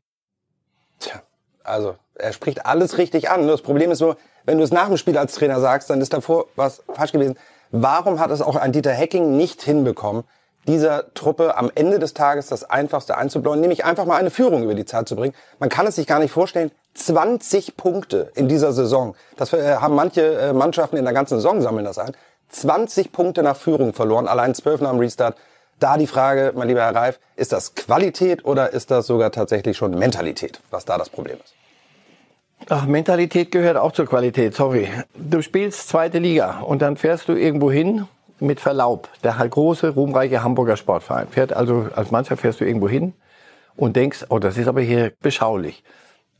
Also 1.64 1.96
er 2.14 2.32
spricht 2.32 2.66
alles 2.66 2.98
richtig 2.98 3.30
an. 3.30 3.46
Das 3.46 3.62
Problem 3.62 3.90
ist 3.90 4.00
nur, 4.00 4.16
wenn 4.44 4.58
du 4.58 4.64
es 4.64 4.72
nach 4.72 4.88
dem 4.88 4.96
Spiel 4.96 5.16
als 5.18 5.34
Trainer 5.34 5.60
sagst, 5.60 5.90
dann 5.90 6.00
ist 6.00 6.12
davor 6.12 6.46
was 6.56 6.82
falsch 6.92 7.12
gewesen. 7.12 7.36
Warum 7.70 8.20
hat 8.20 8.30
es 8.30 8.42
auch 8.42 8.56
ein 8.56 8.72
Dieter 8.72 8.92
Hecking 8.92 9.36
nicht 9.36 9.62
hinbekommen, 9.62 10.24
dieser 10.66 11.12
Truppe 11.14 11.56
am 11.56 11.70
Ende 11.74 11.98
des 11.98 12.14
Tages 12.14 12.48
das 12.48 12.64
Einfachste 12.64 13.16
einzublauen, 13.16 13.60
nämlich 13.60 13.84
einfach 13.84 14.04
mal 14.04 14.16
eine 14.16 14.30
Führung 14.30 14.62
über 14.62 14.74
die 14.74 14.84
Zeit 14.84 15.08
zu 15.08 15.16
bringen? 15.16 15.34
Man 15.58 15.68
kann 15.68 15.86
es 15.86 15.96
sich 15.96 16.06
gar 16.06 16.18
nicht 16.18 16.32
vorstellen. 16.32 16.70
20 16.94 17.76
Punkte 17.76 18.30
in 18.34 18.48
dieser 18.48 18.72
Saison. 18.72 19.14
Das 19.36 19.52
äh, 19.54 19.76
haben 19.76 19.94
manche 19.94 20.38
äh, 20.38 20.52
Mannschaften 20.52 20.98
in 20.98 21.04
der 21.04 21.14
ganzen 21.14 21.36
Saison 21.36 21.62
sammeln 21.62 21.86
das 21.86 21.98
ein. 21.98 22.14
20 22.50 23.12
Punkte 23.12 23.42
nach 23.42 23.56
Führung 23.56 23.94
verloren, 23.94 24.28
allein 24.28 24.54
12 24.54 24.82
nach 24.82 24.90
dem 24.90 24.98
Restart. 24.98 25.36
Da 25.82 25.96
die 25.96 26.06
Frage, 26.06 26.52
mein 26.54 26.68
lieber 26.68 26.82
Herr 26.82 26.94
Reif, 26.94 27.18
ist 27.34 27.50
das 27.50 27.74
Qualität 27.74 28.44
oder 28.44 28.72
ist 28.72 28.92
das 28.92 29.08
sogar 29.08 29.32
tatsächlich 29.32 29.76
schon 29.76 29.98
Mentalität, 29.98 30.60
was 30.70 30.84
da 30.84 30.96
das 30.96 31.10
Problem 31.10 31.38
ist? 31.42 31.54
Ach, 32.68 32.86
Mentalität 32.86 33.50
gehört 33.50 33.76
auch 33.76 33.90
zur 33.90 34.06
Qualität, 34.06 34.54
sorry. 34.54 34.88
Du 35.16 35.42
spielst 35.42 35.88
zweite 35.88 36.20
Liga 36.20 36.60
und 36.60 36.82
dann 36.82 36.96
fährst 36.96 37.28
du 37.28 37.32
irgendwo 37.32 37.72
hin 37.72 38.06
mit 38.38 38.60
Verlaub. 38.60 39.08
Der 39.24 39.32
große, 39.34 39.94
ruhmreiche 39.94 40.44
Hamburger 40.44 40.76
Sportverein 40.76 41.26
fährt 41.28 41.52
also 41.52 41.88
als 41.96 42.12
Mannschaft 42.12 42.42
fährst 42.42 42.60
du 42.60 42.64
irgendwo 42.64 42.88
hin 42.88 43.14
und 43.74 43.96
denkst, 43.96 44.26
oh, 44.28 44.38
das 44.38 44.56
ist 44.58 44.68
aber 44.68 44.82
hier 44.82 45.12
beschaulich. 45.20 45.82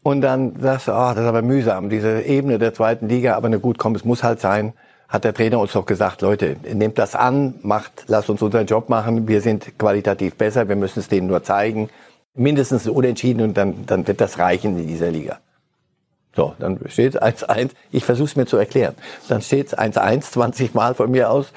Und 0.04 0.20
dann 0.20 0.54
sagst 0.60 0.86
du, 0.86 0.92
oh, 0.92 1.10
das 1.14 1.18
ist 1.18 1.26
aber 1.26 1.42
mühsam, 1.42 1.90
diese 1.90 2.22
Ebene 2.22 2.60
der 2.60 2.74
zweiten 2.74 3.08
Liga, 3.08 3.34
aber 3.34 3.48
na 3.48 3.56
gut, 3.56 3.78
komm, 3.78 3.96
es 3.96 4.04
muss 4.04 4.22
halt 4.22 4.40
sein. 4.40 4.72
Hat 5.12 5.24
der 5.24 5.34
Trainer 5.34 5.58
uns 5.58 5.72
doch 5.72 5.84
gesagt, 5.84 6.22
Leute, 6.22 6.56
nehmt 6.72 6.96
das 6.96 7.14
an, 7.14 7.56
macht, 7.60 8.04
lasst 8.06 8.30
uns 8.30 8.40
unseren 8.40 8.66
Job 8.66 8.88
machen, 8.88 9.28
wir 9.28 9.42
sind 9.42 9.78
qualitativ 9.78 10.36
besser, 10.36 10.70
wir 10.70 10.76
müssen 10.76 11.00
es 11.00 11.08
denen 11.08 11.26
nur 11.26 11.42
zeigen. 11.42 11.90
Mindestens 12.34 12.88
unentschieden 12.88 13.42
und 13.42 13.54
dann, 13.58 13.84
dann 13.84 14.06
wird 14.06 14.22
das 14.22 14.38
reichen 14.38 14.78
in 14.78 14.88
dieser 14.88 15.10
Liga. 15.10 15.38
So, 16.34 16.54
dann 16.58 16.80
steht 16.86 17.14
es 17.14 17.20
1-1. 17.20 17.72
Ich 17.90 18.06
versuche 18.06 18.28
es 18.28 18.36
mir 18.36 18.46
zu 18.46 18.56
erklären. 18.56 18.94
Dann 19.28 19.42
steht 19.42 19.66
es 19.66 19.76
1-1, 19.76 20.22
20 20.30 20.72
Mal 20.72 20.94
von 20.94 21.10
mir 21.10 21.30
aus. 21.30 21.52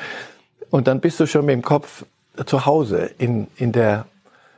Und 0.70 0.88
dann 0.88 1.00
bist 1.00 1.18
du 1.22 1.26
schon 1.26 1.46
mit 1.46 1.54
dem 1.54 1.62
Kopf 1.62 2.04
zu 2.46 2.66
Hause 2.66 3.10
in, 3.18 3.48
in, 3.56 3.72
der, 3.72 4.06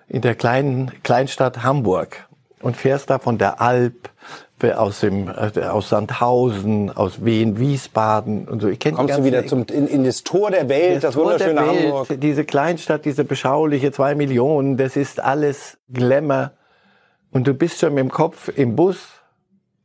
in 0.07 0.21
der 0.21 0.33
kleinen 0.33 0.91
Kleinstadt 1.03 1.61
Hamburg 1.61 2.25
und 2.61 2.75
fährst 2.75 3.11
da 3.11 3.19
von 3.19 3.37
der 3.37 3.61
Alp 3.61 4.09
aus 4.63 5.01
dem 5.01 5.29
äh, 5.29 5.61
aus 5.65 5.89
Sandhausen, 5.89 6.95
aus 6.95 7.23
Wien, 7.23 7.59
Wiesbaden 7.59 8.47
und 8.47 8.61
so. 8.61 8.67
Ich 8.67 8.79
kenn 8.79 8.95
Kommst 8.95 9.17
du 9.17 9.23
wieder 9.23 9.45
zum 9.45 9.65
in, 9.71 9.87
in 9.87 10.03
das 10.03 10.23
Tor 10.23 10.51
der 10.51 10.67
Welt, 10.67 10.97
das, 10.97 11.13
das 11.13 11.15
wunderschöne 11.15 11.61
Welt, 11.61 11.85
Hamburg. 11.85 12.07
Diese 12.19 12.43
Kleinstadt, 12.43 13.05
diese 13.05 13.23
beschauliche 13.23 13.91
zwei 13.91 14.15
Millionen, 14.15 14.77
das 14.77 14.95
ist 14.95 15.19
alles 15.19 15.77
Glamour. 15.91 16.51
Und 17.31 17.47
du 17.47 17.53
bist 17.53 17.79
schon 17.79 17.93
mit 17.93 18.03
dem 18.03 18.11
Kopf 18.11 18.49
im 18.55 18.75
Bus 18.75 18.97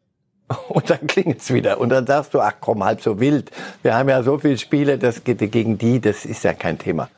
und 0.68 0.88
dann 0.88 1.06
klingelt's 1.06 1.52
wieder. 1.52 1.78
Und 1.78 1.90
dann 1.90 2.06
sagst 2.06 2.32
du, 2.32 2.40
ach 2.40 2.54
komm, 2.60 2.82
halb 2.82 3.02
so 3.02 3.20
wild. 3.20 3.50
Wir 3.82 3.94
haben 3.94 4.08
ja 4.08 4.22
so 4.22 4.38
viele 4.38 4.58
Spiele, 4.58 4.96
das 4.98 5.24
geht 5.24 5.38
gegen 5.52 5.76
die, 5.76 6.00
das 6.00 6.24
ist 6.24 6.44
ja 6.44 6.54
kein 6.54 6.78
Thema. 6.78 7.08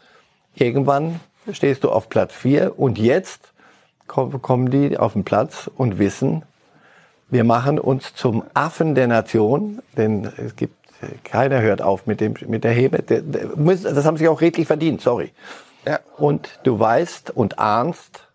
Irgendwann 0.57 1.21
stehst 1.53 1.85
du 1.85 1.91
auf 1.91 2.09
Platz 2.09 2.33
vier 2.33 2.79
und 2.79 2.99
jetzt 2.99 3.53
kommen 4.07 4.71
die 4.71 4.99
auf 4.99 5.15
den 5.15 5.25
Platz 5.25 5.71
und 5.77 5.99
wissen, 5.99 6.43
wir 7.35 7.43
machen 7.43 7.81
uns 7.81 8.14
zum 8.14 8.45
Affen 8.55 8.95
der 8.95 9.09
Nation, 9.09 9.83
denn 9.97 10.31
es 10.37 10.55
gibt, 10.55 10.76
keiner 11.25 11.61
hört 11.61 11.83
auf 11.83 12.07
mit 12.07 12.21
dem, 12.21 12.35
mit 12.47 12.62
der 12.62 12.71
Hebe. 12.71 13.03
Das 13.03 14.05
haben 14.05 14.17
sie 14.17 14.29
auch 14.29 14.41
redlich 14.41 14.69
verdient, 14.69 15.00
sorry. 15.00 15.33
Ja. 15.85 15.99
Und 16.17 16.61
du 16.62 16.79
weißt 16.79 17.33
und 17.33 17.59
ahnst, 17.59 18.29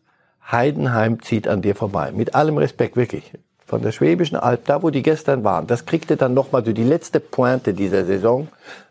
Heidenheim 0.52 1.22
zieht 1.22 1.48
an 1.48 1.62
dir 1.62 1.76
vorbei. 1.76 2.12
Mit 2.12 2.36
allem 2.36 2.58
Respekt, 2.58 2.98
wirklich 2.98 3.32
von 3.70 3.84
der 3.84 3.92
Schwäbischen 3.92 4.36
Alb, 4.36 4.66
da 4.66 4.82
wo 4.82 4.90
die 4.90 5.04
gestern 5.04 5.44
waren, 5.44 5.68
das 5.68 5.86
kriegte 5.86 6.18
dann 6.18 6.34
nochmal 6.34 6.66
so 6.66 6.74
die 6.74 6.84
letzte 6.84 7.20
Pointe 7.20 7.74
dieser 7.74 8.04
Saison. 8.04 8.48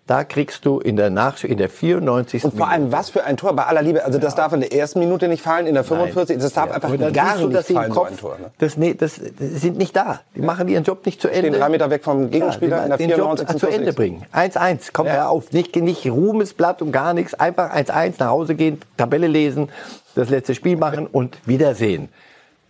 Da 0.07 0.25
kriegst 0.25 0.65
du 0.65 0.79
in 0.79 0.97
der 0.97 1.11
Nach 1.11 1.45
in 1.45 1.59
der 1.59 1.69
94. 1.69 2.45
Und 2.45 2.57
vor 2.57 2.69
allem 2.69 2.93
was 2.93 3.11
für 3.11 3.25
ein 3.25 3.37
Tor 3.37 3.55
bei 3.55 3.65
aller 3.65 3.83
Liebe. 3.83 4.05
Also 4.07 4.19
das 4.19 4.33
ja. 4.33 4.45
darf 4.45 4.55
in 4.55 4.61
der 4.61 4.73
ersten 4.73 5.01
Minute 5.01 5.29
nicht 5.29 5.43
fallen, 5.43 5.67
in 5.67 5.75
der 5.75 5.85
45. 5.85 6.37
Nein. 6.37 6.43
Das 6.43 6.53
darf 6.55 6.69
ja. 6.69 6.75
einfach 6.77 7.13
gar 7.13 7.37
nicht 7.37 7.69
du, 7.69 7.75
fallen, 7.75 7.91
Kopf, 7.91 8.09
so 8.09 8.15
ein 8.15 8.17
Tor. 8.17 8.37
Ne? 8.41 8.51
Das, 8.57 8.79
nee, 8.79 8.95
das, 8.95 9.21
das 9.21 9.61
sind 9.61 9.77
nicht 9.77 9.95
da. 9.95 10.21
Die 10.35 10.41
machen 10.41 10.67
ihren 10.69 10.85
Job 10.85 11.05
nicht 11.05 11.21
zu 11.21 11.29
Ende. 11.29 11.49
Stehen 11.49 11.61
drei 11.61 11.69
Meter 11.69 11.91
weg 11.91 12.05
vom 12.05 12.31
Gegenspieler 12.31 12.79
ja, 12.79 12.83
in 12.85 12.89
der 12.89 12.99
94. 12.99 13.49
Job 13.51 13.59
zu 13.59 13.67
Ende 13.67 13.93
bringen. 13.93 14.25
1-1, 14.33 14.91
komm 14.95 15.09
ja. 15.09 15.29
auf. 15.29 15.53
Nicht, 15.53 15.77
nicht 15.77 16.07
Ruhmesblatt 16.07 16.81
und 16.81 16.91
gar 16.91 17.13
nichts. 17.13 17.35
Einfach 17.35 17.75
1-1 17.75 18.15
nach 18.19 18.29
Hause 18.29 18.55
gehen, 18.55 18.81
Tabelle 18.97 19.27
lesen, 19.27 19.69
das 20.15 20.31
letzte 20.31 20.55
Spiel 20.55 20.79
machen 20.79 21.07
und 21.07 21.37
Wiedersehen. 21.47 22.09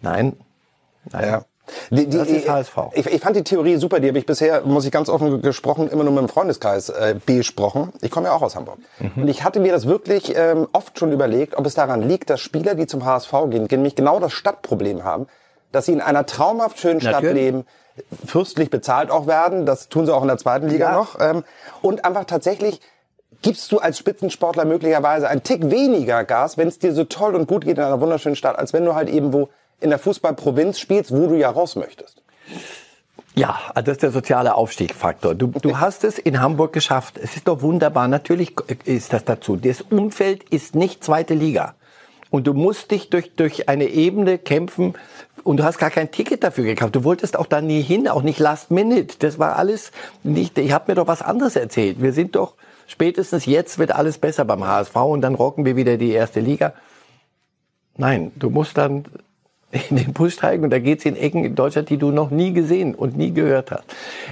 Nein. 0.01 0.33
Nein. 1.13 1.25
Ja. 1.25 1.43
Die, 1.91 2.07
die, 2.07 2.17
das 2.19 2.29
ist 2.29 2.49
HSV. 2.49 2.77
Ich, 2.95 3.07
ich, 3.07 3.21
fand 3.21 3.37
die 3.37 3.45
Theorie 3.45 3.77
super, 3.77 4.01
die 4.01 4.09
habe 4.09 4.19
ich 4.19 4.27
bisher, 4.27 4.63
muss 4.63 4.85
ich 4.85 4.91
ganz 4.91 5.09
offen 5.09 5.43
gesprochen, 5.43 5.89
immer 5.89 6.05
nur 6.05 6.13
mit 6.13 6.23
dem 6.23 6.29
Freundeskreis 6.29 6.89
äh, 6.89 7.17
besprochen. 7.25 7.93
Ich 8.01 8.11
komme 8.11 8.27
ja 8.27 8.33
auch 8.33 8.43
aus 8.43 8.57
Hamburg. 8.57 8.79
Mhm. 8.99 9.23
Und 9.23 9.29
ich 9.29 9.45
hatte 9.45 9.61
mir 9.61 9.73
das 9.73 9.87
wirklich 9.87 10.35
ähm, 10.37 10.69
oft 10.73 10.99
schon 10.99 11.13
überlegt, 11.13 11.57
ob 11.57 11.67
es 11.67 11.75
daran 11.75 12.03
liegt, 12.03 12.31
dass 12.31 12.41
Spieler, 12.41 12.75
die 12.75 12.87
zum 12.87 13.05
HSV 13.05 13.33
gehen, 13.51 13.67
nämlich 13.71 13.95
genau 13.95 14.21
das 14.21 14.33
Stadtproblem 14.33 15.05
haben, 15.05 15.27
dass 15.73 15.87
sie 15.87 15.93
in 15.93 16.01
einer 16.01 16.27
traumhaft 16.27 16.79
schönen 16.79 17.01
Stadt 17.01 17.23
Natürlich. 17.23 17.35
leben, 17.35 17.65
fürstlich 18.25 18.71
bezahlt 18.71 19.11
auch 19.11 19.27
werden, 19.27 19.67
das 19.67 19.89
tun 19.89 20.07
sie 20.07 20.15
auch 20.15 20.23
in 20.23 20.29
der 20.29 20.39
zweiten 20.39 20.69
Liga 20.69 20.91
ja. 20.91 20.97
noch, 20.97 21.21
ähm, 21.21 21.45
und 21.83 22.05
einfach 22.05 22.25
tatsächlich 22.25 22.81
gibst 23.43 23.71
du 23.71 23.79
als 23.79 23.99
Spitzensportler 23.99 24.65
möglicherweise 24.65 25.29
einen 25.29 25.43
Tick 25.43 25.71
weniger 25.71 26.25
Gas, 26.25 26.59
wenn 26.59 26.69
es 26.69 26.79
dir 26.79 26.93
so 26.93 27.05
toll 27.05 27.35
und 27.35 27.47
gut 27.47 27.65
geht 27.65 27.79
in 27.79 27.85
einer 27.85 28.01
wunderschönen 28.01 28.37
Stadt, 28.37 28.59
als 28.59 28.73
wenn 28.73 28.85
du 28.85 28.95
halt 28.95 29.09
eben 29.09 29.33
wo 29.33 29.49
in 29.81 29.91
der 29.91 29.99
Fußballprovinz 29.99 30.79
spielst, 30.79 31.11
wo 31.11 31.27
du 31.27 31.35
ja 31.35 31.51
raus 31.51 31.77
möchtest. 31.77 32.23
Ja, 33.35 33.57
das 33.75 33.89
ist 33.89 34.03
der 34.03 34.11
soziale 34.11 34.57
Aufstiegfaktor. 34.57 35.35
Du, 35.35 35.47
du 35.47 35.79
hast 35.79 36.03
es 36.03 36.19
in 36.19 36.41
Hamburg 36.41 36.73
geschafft. 36.73 37.19
Es 37.23 37.37
ist 37.37 37.47
doch 37.47 37.63
wunderbar. 37.63 38.09
Natürlich 38.09 38.55
ist 38.85 39.13
das 39.13 39.25
dazu. 39.25 39.55
Das 39.55 39.81
Umfeld 39.81 40.43
ist 40.51 40.75
nicht 40.75 41.05
zweite 41.05 41.35
Liga. 41.35 41.77
Und 42.31 42.47
du 42.47 42.53
musst 42.53 42.91
dich 42.91 43.11
durch, 43.11 43.37
durch 43.37 43.69
eine 43.69 43.87
Ebene 43.87 44.39
kämpfen 44.39 44.95
und 45.45 45.59
du 45.59 45.65
hast 45.65 45.79
gar 45.79 45.91
kein 45.91 46.11
Ticket 46.11 46.43
dafür 46.45 46.65
gekauft. 46.65 46.97
Du 46.97 47.05
wolltest 47.05 47.39
auch 47.39 47.47
da 47.47 47.61
nie 47.61 47.81
hin, 47.81 48.09
auch 48.09 48.23
nicht 48.23 48.39
last 48.39 48.71
minute. 48.71 49.17
Das 49.19 49.39
war 49.39 49.57
alles 49.57 49.93
nicht, 50.23 50.59
ich 50.59 50.73
habe 50.73 50.91
mir 50.91 50.97
doch 50.97 51.07
was 51.07 51.23
anderes 51.23 51.57
erzählt. 51.57 52.03
Wir 52.03 52.13
sind 52.13 52.37
doch, 52.37 52.55
spätestens 52.87 53.47
jetzt 53.47 53.79
wird 53.79 53.93
alles 53.93 54.19
besser 54.19 54.45
beim 54.45 54.67
HSV 54.67 54.97
und 54.97 55.23
dann 55.23 55.35
rocken 55.35 55.65
wir 55.65 55.77
wieder 55.77 55.97
die 55.97 56.11
erste 56.11 56.41
Liga. 56.41 56.75
Nein, 57.97 58.33
du 58.37 58.51
musst 58.51 58.77
dann 58.77 59.05
in 59.71 59.97
den 59.97 60.13
Bus 60.13 60.35
steigen 60.35 60.65
und 60.65 60.71
da 60.71 60.79
geht's 60.79 61.05
in 61.05 61.17
Ecken 61.17 61.45
in 61.45 61.55
Deutschland, 61.55 61.91
die 61.91 61.99
du 61.99 62.11
noch 62.11 62.31
nie 62.31 62.53
gesehen 62.53 62.95
und 62.95 63.17
nie 63.17 63.33
gehört 63.33 63.71
hast. 63.71 63.85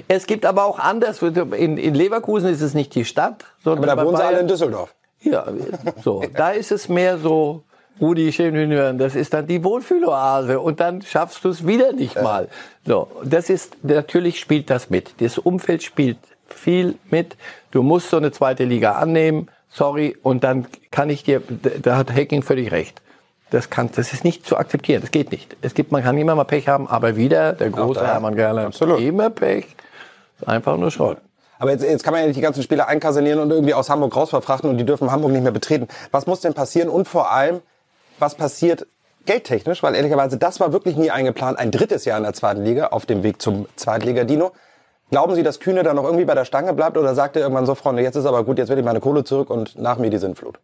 Es 0.09 0.27
gibt 0.27 0.47
aber 0.47 0.65
auch 0.65 0.79
anders. 0.79 1.21
In, 1.21 1.77
in 1.77 1.95
Leverkusen 1.95 2.49
ist 2.49 2.63
es 2.63 2.73
nicht 2.73 2.95
die 2.95 3.05
Stadt, 3.05 3.45
sondern 3.63 3.91
aber 3.91 4.03
da 4.03 4.07
wohnen 4.07 4.17
sie 4.17 4.25
alle 4.25 4.41
in 4.41 4.49
Düsseldorf. 4.49 4.95
Ja, 5.21 5.47
so. 6.03 6.23
Da 6.35 6.51
ist 6.51 6.73
es 6.73 6.89
mehr 6.89 7.19
so, 7.19 7.65
Rudi, 8.01 8.33
schön 8.33 8.55
hören, 8.55 8.99
das 8.99 9.15
ist 9.15 9.35
dann 9.35 9.47
die 9.47 9.63
Wohlfühloase 9.65 10.61
und 10.61 10.81
dann 10.81 11.03
schaffst 11.03 11.45
du 11.45 11.51
es 11.51 11.67
wieder 11.67 11.93
nicht 11.93 12.21
mal. 12.23 12.49
So, 12.87 13.09
das 13.25 13.51
ist, 13.51 13.85
natürlich 13.85 14.39
spielt 14.39 14.71
das 14.71 14.89
mit. 14.91 15.21
Das 15.21 15.39
Umfeld 15.39 15.83
spielt 15.83 16.19
viel 16.49 16.97
mit. 17.11 17.37
Du 17.73 17.83
musst 17.83 18.11
so 18.11 18.17
eine 18.17 18.33
zweite 18.33 18.65
Liga 18.65 18.93
annehmen, 18.93 19.49
sorry, 19.69 20.17
und 20.23 20.45
dann 20.45 20.67
kann 20.91 21.11
ich 21.11 21.25
dir, 21.25 21.43
da 21.83 21.97
hat 21.97 22.13
Hacking 22.13 22.43
völlig 22.43 22.71
recht. 22.71 23.03
Das 23.51 23.71
kann, 23.71 23.91
das 23.95 24.13
ist 24.13 24.25
nicht 24.25 24.45
zu 24.45 24.57
akzeptieren. 24.57 25.01
Das 25.03 25.11
geht 25.11 25.31
nicht. 25.31 25.57
Es 25.63 25.75
gibt, 25.75 25.93
man 25.93 26.03
kann 26.03 26.19
immer 26.19 26.35
mal 26.35 26.45
Pech 26.45 26.69
haben, 26.69 26.89
aber 26.89 27.17
wieder 27.17 27.53
der 27.53 27.71
große 27.71 28.05
Hermann 28.05 28.35
Gerland. 28.35 28.69
Absolut. 28.69 29.01
Immer 29.01 29.31
Pech. 29.31 29.67
Einfach 30.45 30.77
nur 30.77 30.91
Schrott. 30.91 31.19
Aber 31.59 31.71
jetzt, 31.71 31.85
jetzt 31.85 32.05
kann 32.05 32.13
man 32.13 32.21
ja 32.23 32.27
nicht 32.27 32.37
die 32.37 32.43
ganzen 32.43 32.63
Spieler 32.63 32.89
einkasernieren 32.89 33.41
und 33.41 33.51
irgendwie 33.51 33.73
aus 33.73 33.89
Hamburg 33.89 34.15
rausverfrachten 34.15 34.69
und 34.69 34.79
die 34.79 34.85
dürfen 34.85 35.11
Hamburg 35.11 35.33
nicht 35.33 35.43
mehr 35.43 35.53
betreten. 35.53 35.89
Was 36.11 36.27
muss 36.27 36.41
denn 36.41 36.55
passieren 36.55 36.89
und 36.89 37.09
vor 37.09 37.33
allem, 37.33 37.63
was 38.19 38.35
passiert 38.35 38.87
geldtechnisch? 39.25 39.83
Weil 39.83 39.95
ehrlicherweise, 39.95 40.37
das 40.37 40.61
war 40.61 40.73
wirklich 40.73 40.97
nie 40.97 41.11
eingeplant. 41.11 41.59
Ein 41.59 41.71
drittes 41.71 42.05
Jahr 42.05 42.19
in 42.19 42.25
der 42.25 42.35
zweiten 42.35 42.63
Liga 42.63 42.89
auf 42.89 43.07
dem 43.07 43.23
Weg 43.23 43.41
zum 43.41 43.67
Zweitliga-Dino. 43.77 44.53
Glauben 45.11 45.35
Sie, 45.37 45.45
dass 45.45 45.61
Kühne 45.61 45.85
da 45.85 45.95
noch 45.95 46.05
irgendwie 46.05 46.25
bei 46.25 46.35
der 46.35 46.45
Stange 46.45 46.75
bleibt 46.75 46.99
oder 46.99 47.15
sagt 47.15 47.37
er 47.37 47.43
irgendwann 47.43 47.65
so, 47.65 47.77
Freunde, 47.77 48.03
jetzt 48.03 48.17
ist 48.17 48.27
aber 48.27 48.45
gut, 48.45 48.59
jetzt 48.59 48.69
will 48.69 48.79
ich 48.79 48.85
meine 48.85 49.01
Kohle 49.01 49.23
zurück 49.23 49.51
und 49.51 49.79
nach 49.79 49.99
mir 49.99 50.11
die 50.11 50.19
Sintflut? 50.19 50.59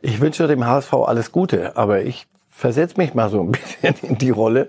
Ich 0.00 0.20
wünsche 0.20 0.46
dem 0.46 0.64
HSV 0.64 0.92
alles 0.94 1.32
Gute, 1.32 1.76
aber 1.76 2.02
ich 2.02 2.26
versetz 2.58 2.96
mich 2.96 3.14
mal 3.14 3.30
so 3.30 3.40
ein 3.40 3.52
bisschen 3.52 3.94
in 4.02 4.18
die 4.18 4.30
Rolle. 4.30 4.68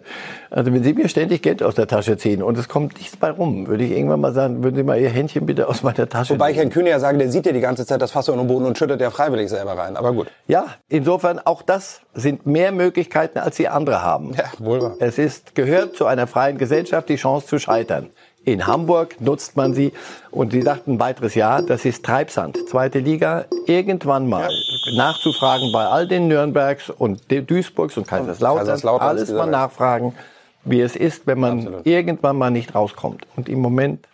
Also 0.51 0.71
wenn 0.73 0.83
Sie 0.83 0.93
mir 0.93 1.09
ständig 1.09 1.41
Geld 1.41 1.63
aus 1.63 1.75
der 1.75 1.87
Tasche 1.87 2.17
ziehen 2.17 2.43
und 2.43 2.57
es 2.57 2.69
kommt 2.69 2.97
nichts 2.97 3.17
bei 3.17 3.31
rum, 3.31 3.67
würde 3.67 3.83
ich 3.83 3.91
irgendwann 3.91 4.21
mal 4.21 4.33
sagen, 4.33 4.63
würden 4.63 4.75
Sie 4.75 4.83
mal 4.83 4.99
Ihr 4.99 5.09
Händchen 5.09 5.45
bitte 5.45 5.67
aus 5.67 5.83
meiner 5.83 6.07
Tasche 6.07 6.33
Wobei 6.33 6.51
ich 6.51 6.57
nehmen. 6.57 6.69
Herrn 6.69 6.73
Kühne 6.73 6.89
ja 6.89 6.99
sage, 6.99 7.17
der 7.17 7.31
sieht 7.31 7.45
ja 7.45 7.51
die 7.51 7.59
ganze 7.59 7.85
Zeit 7.85 8.01
das 8.01 8.11
Fass 8.11 8.29
unter 8.29 8.43
den 8.43 8.47
Boden 8.47 8.65
und 8.65 8.77
schüttet 8.77 9.01
ja 9.01 9.09
freiwillig 9.09 9.49
selber 9.49 9.73
rein. 9.73 9.97
Aber 9.97 10.13
gut. 10.13 10.27
Ja, 10.47 10.65
insofern 10.87 11.39
auch 11.39 11.63
das 11.63 12.01
sind 12.13 12.45
mehr 12.45 12.71
Möglichkeiten, 12.71 13.39
als 13.39 13.55
die 13.57 13.67
andere 13.67 14.03
haben. 14.03 14.33
Ja, 14.35 14.45
wohl 14.59 14.81
wahr. 14.81 14.95
Es 14.99 15.17
ist, 15.17 15.55
gehört 15.55 15.95
zu 15.95 16.05
einer 16.05 16.27
freien 16.27 16.57
Gesellschaft 16.57 17.09
die 17.09 17.15
Chance 17.15 17.47
zu 17.47 17.59
scheitern. 17.59 18.09
In 18.45 18.67
Hamburg 18.67 19.19
nutzt 19.19 19.57
man 19.57 19.73
sie 19.73 19.93
und 20.31 20.53
Sie 20.53 20.61
sagten 20.61 20.93
ein 20.93 20.99
weiteres 20.99 21.35
Jahr, 21.35 21.61
das 21.61 21.85
ist 21.85 22.05
Treibsand. 22.05 22.57
Zweite 22.69 22.99
Liga, 22.99 23.45
irgendwann 23.67 24.29
mal 24.29 24.49
nachzufragen 24.95 25.71
bei 25.71 25.85
all 25.85 26.07
den 26.07 26.27
Nürnbergs 26.27 26.89
und 26.89 27.21
Duisburgs 27.31 27.97
und 27.97 28.07
Kaiserslautern, 28.07 28.65
Kaiserslautern 28.65 29.07
alles 29.07 29.31
mal 29.31 29.45
nachfragen, 29.47 30.15
wie 30.63 30.81
es 30.81 30.95
ist, 30.95 31.25
wenn 31.27 31.39
man 31.39 31.59
Absolut. 31.59 31.85
irgendwann 31.87 32.37
mal 32.37 32.51
nicht 32.51 32.75
rauskommt. 32.75 33.25
Und 33.35 33.49
im 33.49 33.59
Moment 33.59 34.07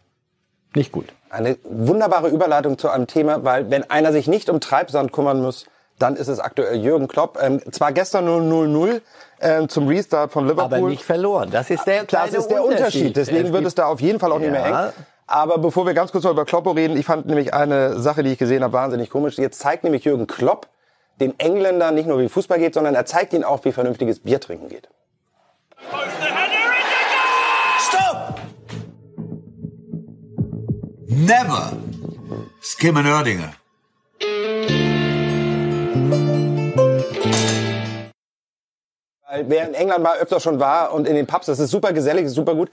nicht 0.76 0.92
gut. 0.92 1.08
Eine 1.30 1.58
wunderbare 1.64 2.30
Überleitung 2.30 2.78
zu 2.78 2.90
einem 2.90 3.08
Thema, 3.08 3.44
weil 3.44 3.70
wenn 3.70 3.90
einer 3.90 4.12
sich 4.12 4.28
nicht 4.28 4.50
um 4.50 4.60
Treibsand 4.60 5.12
kümmern 5.12 5.42
muss, 5.42 5.66
dann 6.00 6.16
ist 6.18 6.28
es 6.28 6.40
aktuell 6.40 6.78
Jürgen 6.78 7.08
Klopp. 7.08 7.38
Ähm, 7.42 7.62
zwar 7.72 7.92
gestern 7.94 8.28
0-0-0 8.28 9.02
ähm, 9.42 9.70
zum 9.70 9.88
Restart 9.88 10.32
von 10.32 10.46
Liverpool. 10.48 10.78
Aber 10.78 10.90
nicht 10.90 11.04
verloren. 11.04 11.50
Das 11.52 11.70
ist 11.70 11.86
der 11.86 12.04
Das 12.04 12.34
ist 12.34 12.48
der 12.48 12.64
Unterschied. 12.64 13.16
Deswegen 13.16 13.54
wird 13.54 13.66
es 13.66 13.76
da 13.76 13.86
auf 13.86 14.02
jeden 14.02 14.20
Fall 14.20 14.32
auch 14.32 14.40
nicht 14.40 14.52
mehr 14.52 14.68
Ja. 14.70 14.86
eng. 14.88 14.94
Aber 15.28 15.58
bevor 15.58 15.88
wir 15.88 15.96
ganz 15.96 16.12
kurz 16.12 16.24
noch 16.24 16.32
über 16.32 16.46
Kloppo 16.46 16.72
reden, 16.72 16.98
ich 16.98 17.06
fand 17.06 17.26
nämlich 17.26 17.54
eine 17.54 18.00
Sache, 18.00 18.22
die 18.22 18.32
ich 18.32 18.38
gesehen 18.38 18.64
habe, 18.64 18.74
wahnsinnig 18.74 19.10
komisch. 19.10 19.38
Jetzt 19.38 19.60
zeigt 19.60 19.84
nämlich 19.84 20.04
Jürgen 20.04 20.28
Klopp 20.28 20.68
den 21.20 21.40
Engländern 21.40 21.96
nicht 21.96 22.08
nur, 22.08 22.20
wie 22.20 22.30
Fußball 22.30 22.60
geht, 22.60 22.74
sondern 22.74 22.94
er 22.94 23.06
zeigt 23.06 23.34
ihnen 23.34 23.44
auch, 23.44 23.64
wie 23.66 23.72
vernünftiges 23.72 24.20
Bier 24.20 24.40
trinken 24.40 24.70
geht. 24.70 24.90
Stop! 27.80 28.40
Never 31.08 31.72
skim 32.62 32.98
an 32.98 33.06
Erdinger. 33.06 33.54
Wer 39.48 39.68
in 39.68 39.74
England 39.74 40.04
mal 40.04 40.18
öfter 40.18 40.40
schon 40.40 40.60
war 40.60 40.94
und 40.94 41.08
in 41.08 41.16
den 41.16 41.28
Pubs, 41.28 41.48
das 41.48 41.60
ist 41.60 41.72
super 41.72 41.94
gesellig, 41.94 42.26
ist 42.26 42.36
super 42.36 42.56
gut. 42.56 42.70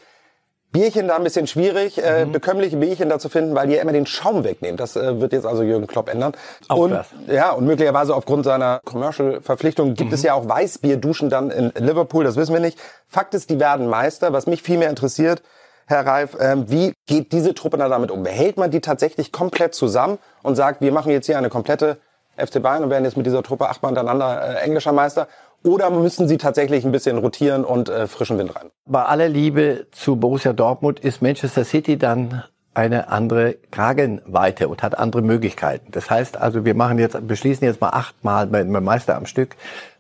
Bierchen 0.73 1.07
da 1.09 1.17
ein 1.17 1.23
bisschen 1.25 1.47
schwierig, 1.47 2.03
äh, 2.03 2.25
Mhm. 2.25 2.33
bekömmliche 2.33 2.77
Bierchen 2.79 3.09
da 3.09 3.19
zu 3.19 3.29
finden, 3.29 3.55
weil 3.55 3.69
die 3.69 3.75
ja 3.75 3.83
immer 3.83 3.93
den 3.93 4.07
Schaum 4.07 4.43
wegnehmen. 4.43 4.77
Das 4.77 4.97
äh, 4.97 5.21
wird 5.21 5.33
jetzt 5.33 5.45
also 5.47 5.63
Jürgen 5.63 5.87
Klopp 5.87 6.09
ändern. 6.09 6.33
Auch 6.69 6.79
und 6.79 6.91
das. 6.93 7.07
ja, 7.29 7.51
und 7.53 7.67
möglicherweise 7.67 8.15
aufgrund 8.15 8.45
seiner 8.45 8.81
Commercial-Verpflichtung 8.85 9.95
gibt 9.95 10.11
Mhm. 10.11 10.15
es 10.15 10.23
ja 10.23 10.35
auch 10.35 10.49
Weißbierduschen 10.49 11.31
dann 11.31 11.51
in 11.51 11.73
Liverpool, 11.77 12.25
das 12.25 12.37
wissen 12.37 12.53
wir 12.55 12.61
nicht. 12.61 12.79
Fakt 13.09 13.35
ist, 13.35 13.51
die 13.51 13.61
werden 13.61 13.87
Meister. 13.89 14.33
Was 14.33 14.47
mich 14.47 14.63
viel 14.63 14.79
mehr 14.79 14.89
interessiert, 14.91 15.43
Herr 15.87 16.07
Reif, 16.07 16.37
ähm, 16.41 16.71
wie 16.71 16.95
geht 17.07 17.33
diese 17.33 17.55
Truppe 17.55 17.77
dann 17.77 17.91
damit 17.91 18.11
um? 18.11 18.23
Behält 18.23 18.57
man 18.57 18.71
die 18.71 18.81
tatsächlich 18.81 19.31
komplett 19.33 19.75
zusammen 19.75 20.19
und 20.43 20.55
sagt, 20.57 20.81
wir 20.81 20.93
machen 20.93 21.13
jetzt 21.13 21.27
hier 21.27 21.37
eine 21.37 21.51
komplette 21.51 21.99
FC 22.37 22.63
Bayern 22.63 22.83
und 22.85 22.89
werden 22.91 23.05
jetzt 23.05 23.17
mit 23.17 23.27
dieser 23.27 23.43
Truppe 23.43 23.69
achtmal 23.69 23.91
hintereinander 23.91 24.57
äh, 24.57 24.65
englischer 24.65 24.93
Meister? 24.93 25.29
Oder 25.65 25.91
müssen 25.91 26.29
sie 26.29 26.39
tatsächlich 26.39 26.85
ein 26.85 26.93
bisschen 26.93 27.19
rotieren 27.19 27.65
und 27.65 27.89
äh, 27.89 28.07
frischen 28.07 28.39
Wind 28.39 28.57
rein? 28.57 28.71
Bei 28.87 29.05
aller 29.05 29.29
Liebe 29.29 29.87
zu 29.93 30.17
Borussia 30.17 30.53
Dortmund 30.53 31.01
ist 31.01 31.23
Manchester 31.23 31.65
City 31.65 31.97
dann 31.97 32.43
eine 32.75 33.09
andere 33.09 33.57
Kragenweite 33.71 34.69
und 34.69 34.83
hat 34.83 34.99
andere 34.99 35.23
Möglichkeiten. 35.23 35.93
Das 35.93 36.11
heißt 36.11 36.39
also, 36.39 36.65
wir 36.65 36.75
machen 36.75 36.99
jetzt, 36.99 37.27
beschließen 37.27 37.67
jetzt 37.67 37.81
mal 37.81 37.91
achtmal 37.91 38.47
beim 38.47 38.71
Meister 38.71 39.17
am 39.17 39.27
Stück. 39.27 39.57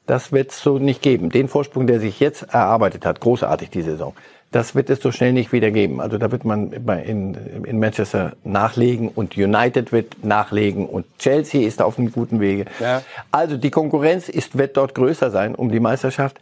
Das 0.06 0.32
wird 0.32 0.50
es 0.50 0.60
so 0.60 0.78
nicht 0.78 1.02
geben. 1.02 1.30
Den 1.30 1.48
Vorsprung, 1.48 1.86
der 1.86 2.00
sich 2.00 2.18
jetzt 2.18 2.54
erarbeitet 2.54 3.06
hat, 3.06 3.20
großartig 3.20 3.70
die 3.70 3.82
Saison, 3.82 4.14
das 4.52 4.74
wird 4.74 4.90
es 4.90 5.00
so 5.00 5.10
schnell 5.10 5.32
nicht 5.32 5.52
wieder 5.52 5.70
geben. 5.70 6.00
Also 6.00 6.18
da 6.18 6.30
wird 6.30 6.44
man 6.44 6.72
in, 6.72 7.34
in 7.64 7.80
Manchester 7.80 8.32
nachlegen 8.44 9.08
und 9.08 9.36
United 9.36 9.92
wird 9.92 10.24
nachlegen 10.24 10.86
und 10.86 11.06
Chelsea 11.18 11.66
ist 11.66 11.82
auf 11.82 11.98
einem 11.98 12.12
guten 12.12 12.38
Wege. 12.38 12.66
Ja. 12.78 13.02
Also 13.30 13.56
die 13.56 13.70
Konkurrenz 13.70 14.28
ist, 14.28 14.56
wird 14.56 14.76
dort 14.76 14.94
größer 14.94 15.30
sein 15.30 15.54
um 15.54 15.72
die 15.72 15.80
Meisterschaft. 15.80 16.38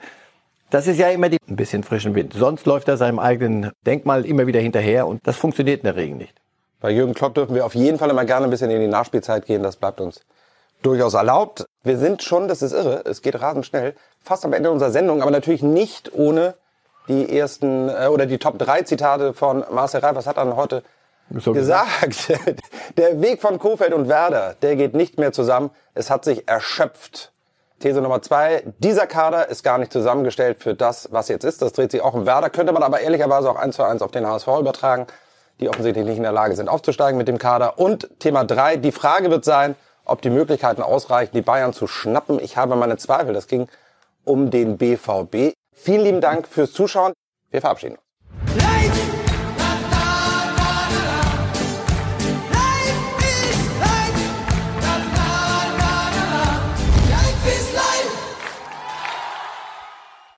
Das 0.70 0.86
ist 0.86 0.98
ja 0.98 1.08
immer 1.08 1.28
die, 1.28 1.38
ein 1.48 1.56
bisschen 1.56 1.82
frischen 1.82 2.14
Wind. 2.14 2.34
Sonst 2.34 2.66
läuft 2.66 2.88
er 2.88 2.96
seinem 2.96 3.18
eigenen 3.18 3.70
Denkmal 3.86 4.26
immer 4.26 4.46
wieder 4.46 4.60
hinterher 4.60 5.06
und 5.06 5.26
das 5.26 5.36
funktioniert 5.36 5.80
in 5.80 5.84
der 5.84 5.96
Regel 5.96 6.16
nicht. 6.16 6.34
Bei 6.80 6.90
Jürgen 6.90 7.14
Klopp 7.14 7.34
dürfen 7.34 7.54
wir 7.54 7.64
auf 7.64 7.74
jeden 7.74 7.98
Fall 7.98 8.10
immer 8.10 8.24
gerne 8.24 8.44
ein 8.44 8.50
bisschen 8.50 8.70
in 8.70 8.80
die 8.80 8.86
Nachspielzeit 8.86 9.46
gehen. 9.46 9.62
Das 9.62 9.76
bleibt 9.76 10.00
uns 10.00 10.20
durchaus 10.82 11.14
erlaubt. 11.14 11.66
Wir 11.84 11.98
sind 11.98 12.22
schon, 12.22 12.48
das 12.48 12.62
ist 12.62 12.72
irre, 12.72 13.02
es 13.04 13.22
geht 13.22 13.40
rasend 13.40 13.66
schnell, 13.66 13.94
fast 14.22 14.44
am 14.44 14.52
Ende 14.52 14.70
unserer 14.70 14.90
Sendung, 14.90 15.22
aber 15.22 15.30
natürlich 15.30 15.62
nicht 15.62 16.12
ohne 16.14 16.54
die 17.10 17.36
ersten 17.36 17.88
äh, 17.88 18.06
oder 18.06 18.26
die 18.26 18.38
Top 18.38 18.58
3 18.58 18.82
Zitate 18.82 19.34
von 19.34 19.64
Marcel 19.70 20.00
Reif. 20.00 20.14
Was 20.14 20.26
hat 20.26 20.38
er 20.38 20.44
denn 20.44 20.56
heute 20.56 20.82
So 21.36 21.52
gesagt? 21.52 22.32
der 22.96 23.20
Weg 23.20 23.42
von 23.42 23.58
Kofeld 23.58 23.92
und 23.92 24.08
Werder, 24.08 24.54
der 24.62 24.76
geht 24.76 24.94
nicht 24.94 25.18
mehr 25.18 25.32
zusammen. 25.32 25.70
Es 25.94 26.08
hat 26.08 26.24
sich 26.24 26.48
erschöpft. 26.48 27.32
These 27.80 28.02
Nummer 28.02 28.20
zwei, 28.20 28.62
dieser 28.78 29.06
Kader 29.06 29.48
ist 29.48 29.62
gar 29.62 29.78
nicht 29.78 29.90
zusammengestellt 29.90 30.58
für 30.62 30.74
das, 30.74 31.08
was 31.12 31.28
jetzt 31.28 31.44
ist. 31.44 31.62
Das 31.62 31.72
dreht 31.72 31.90
sich 31.90 32.02
auch 32.02 32.12
um 32.12 32.26
Werder, 32.26 32.50
könnte 32.50 32.72
man 32.72 32.82
aber 32.82 33.00
ehrlicherweise 33.00 33.50
auch 33.50 33.56
eins 33.56 33.76
zu 33.76 33.82
eins 33.82 34.02
auf 34.02 34.10
den 34.10 34.26
HSV 34.26 34.48
übertragen, 34.60 35.06
die 35.60 35.68
offensichtlich 35.70 36.04
nicht 36.04 36.18
in 36.18 36.22
der 36.22 36.32
Lage 36.32 36.54
sind 36.56 36.68
aufzusteigen 36.68 37.16
mit 37.16 37.26
dem 37.26 37.38
Kader. 37.38 37.78
Und 37.78 38.10
Thema 38.18 38.44
drei, 38.44 38.76
die 38.76 38.92
Frage 38.92 39.30
wird 39.30 39.46
sein, 39.46 39.76
ob 40.04 40.20
die 40.20 40.30
Möglichkeiten 40.30 40.82
ausreichen, 40.82 41.30
die 41.32 41.40
Bayern 41.40 41.72
zu 41.72 41.86
schnappen. 41.86 42.38
Ich 42.38 42.58
habe 42.58 42.76
meine 42.76 42.98
Zweifel. 42.98 43.32
Das 43.32 43.46
ging 43.46 43.66
um 44.24 44.50
den 44.50 44.76
BVB. 44.76 45.54
Vielen 45.82 46.04
lieben 46.04 46.20
Dank 46.20 46.46
fürs 46.46 46.72
Zuschauen. 46.72 47.14
Wir 47.50 47.62
verabschieden 47.62 47.96
uns. 47.96 48.09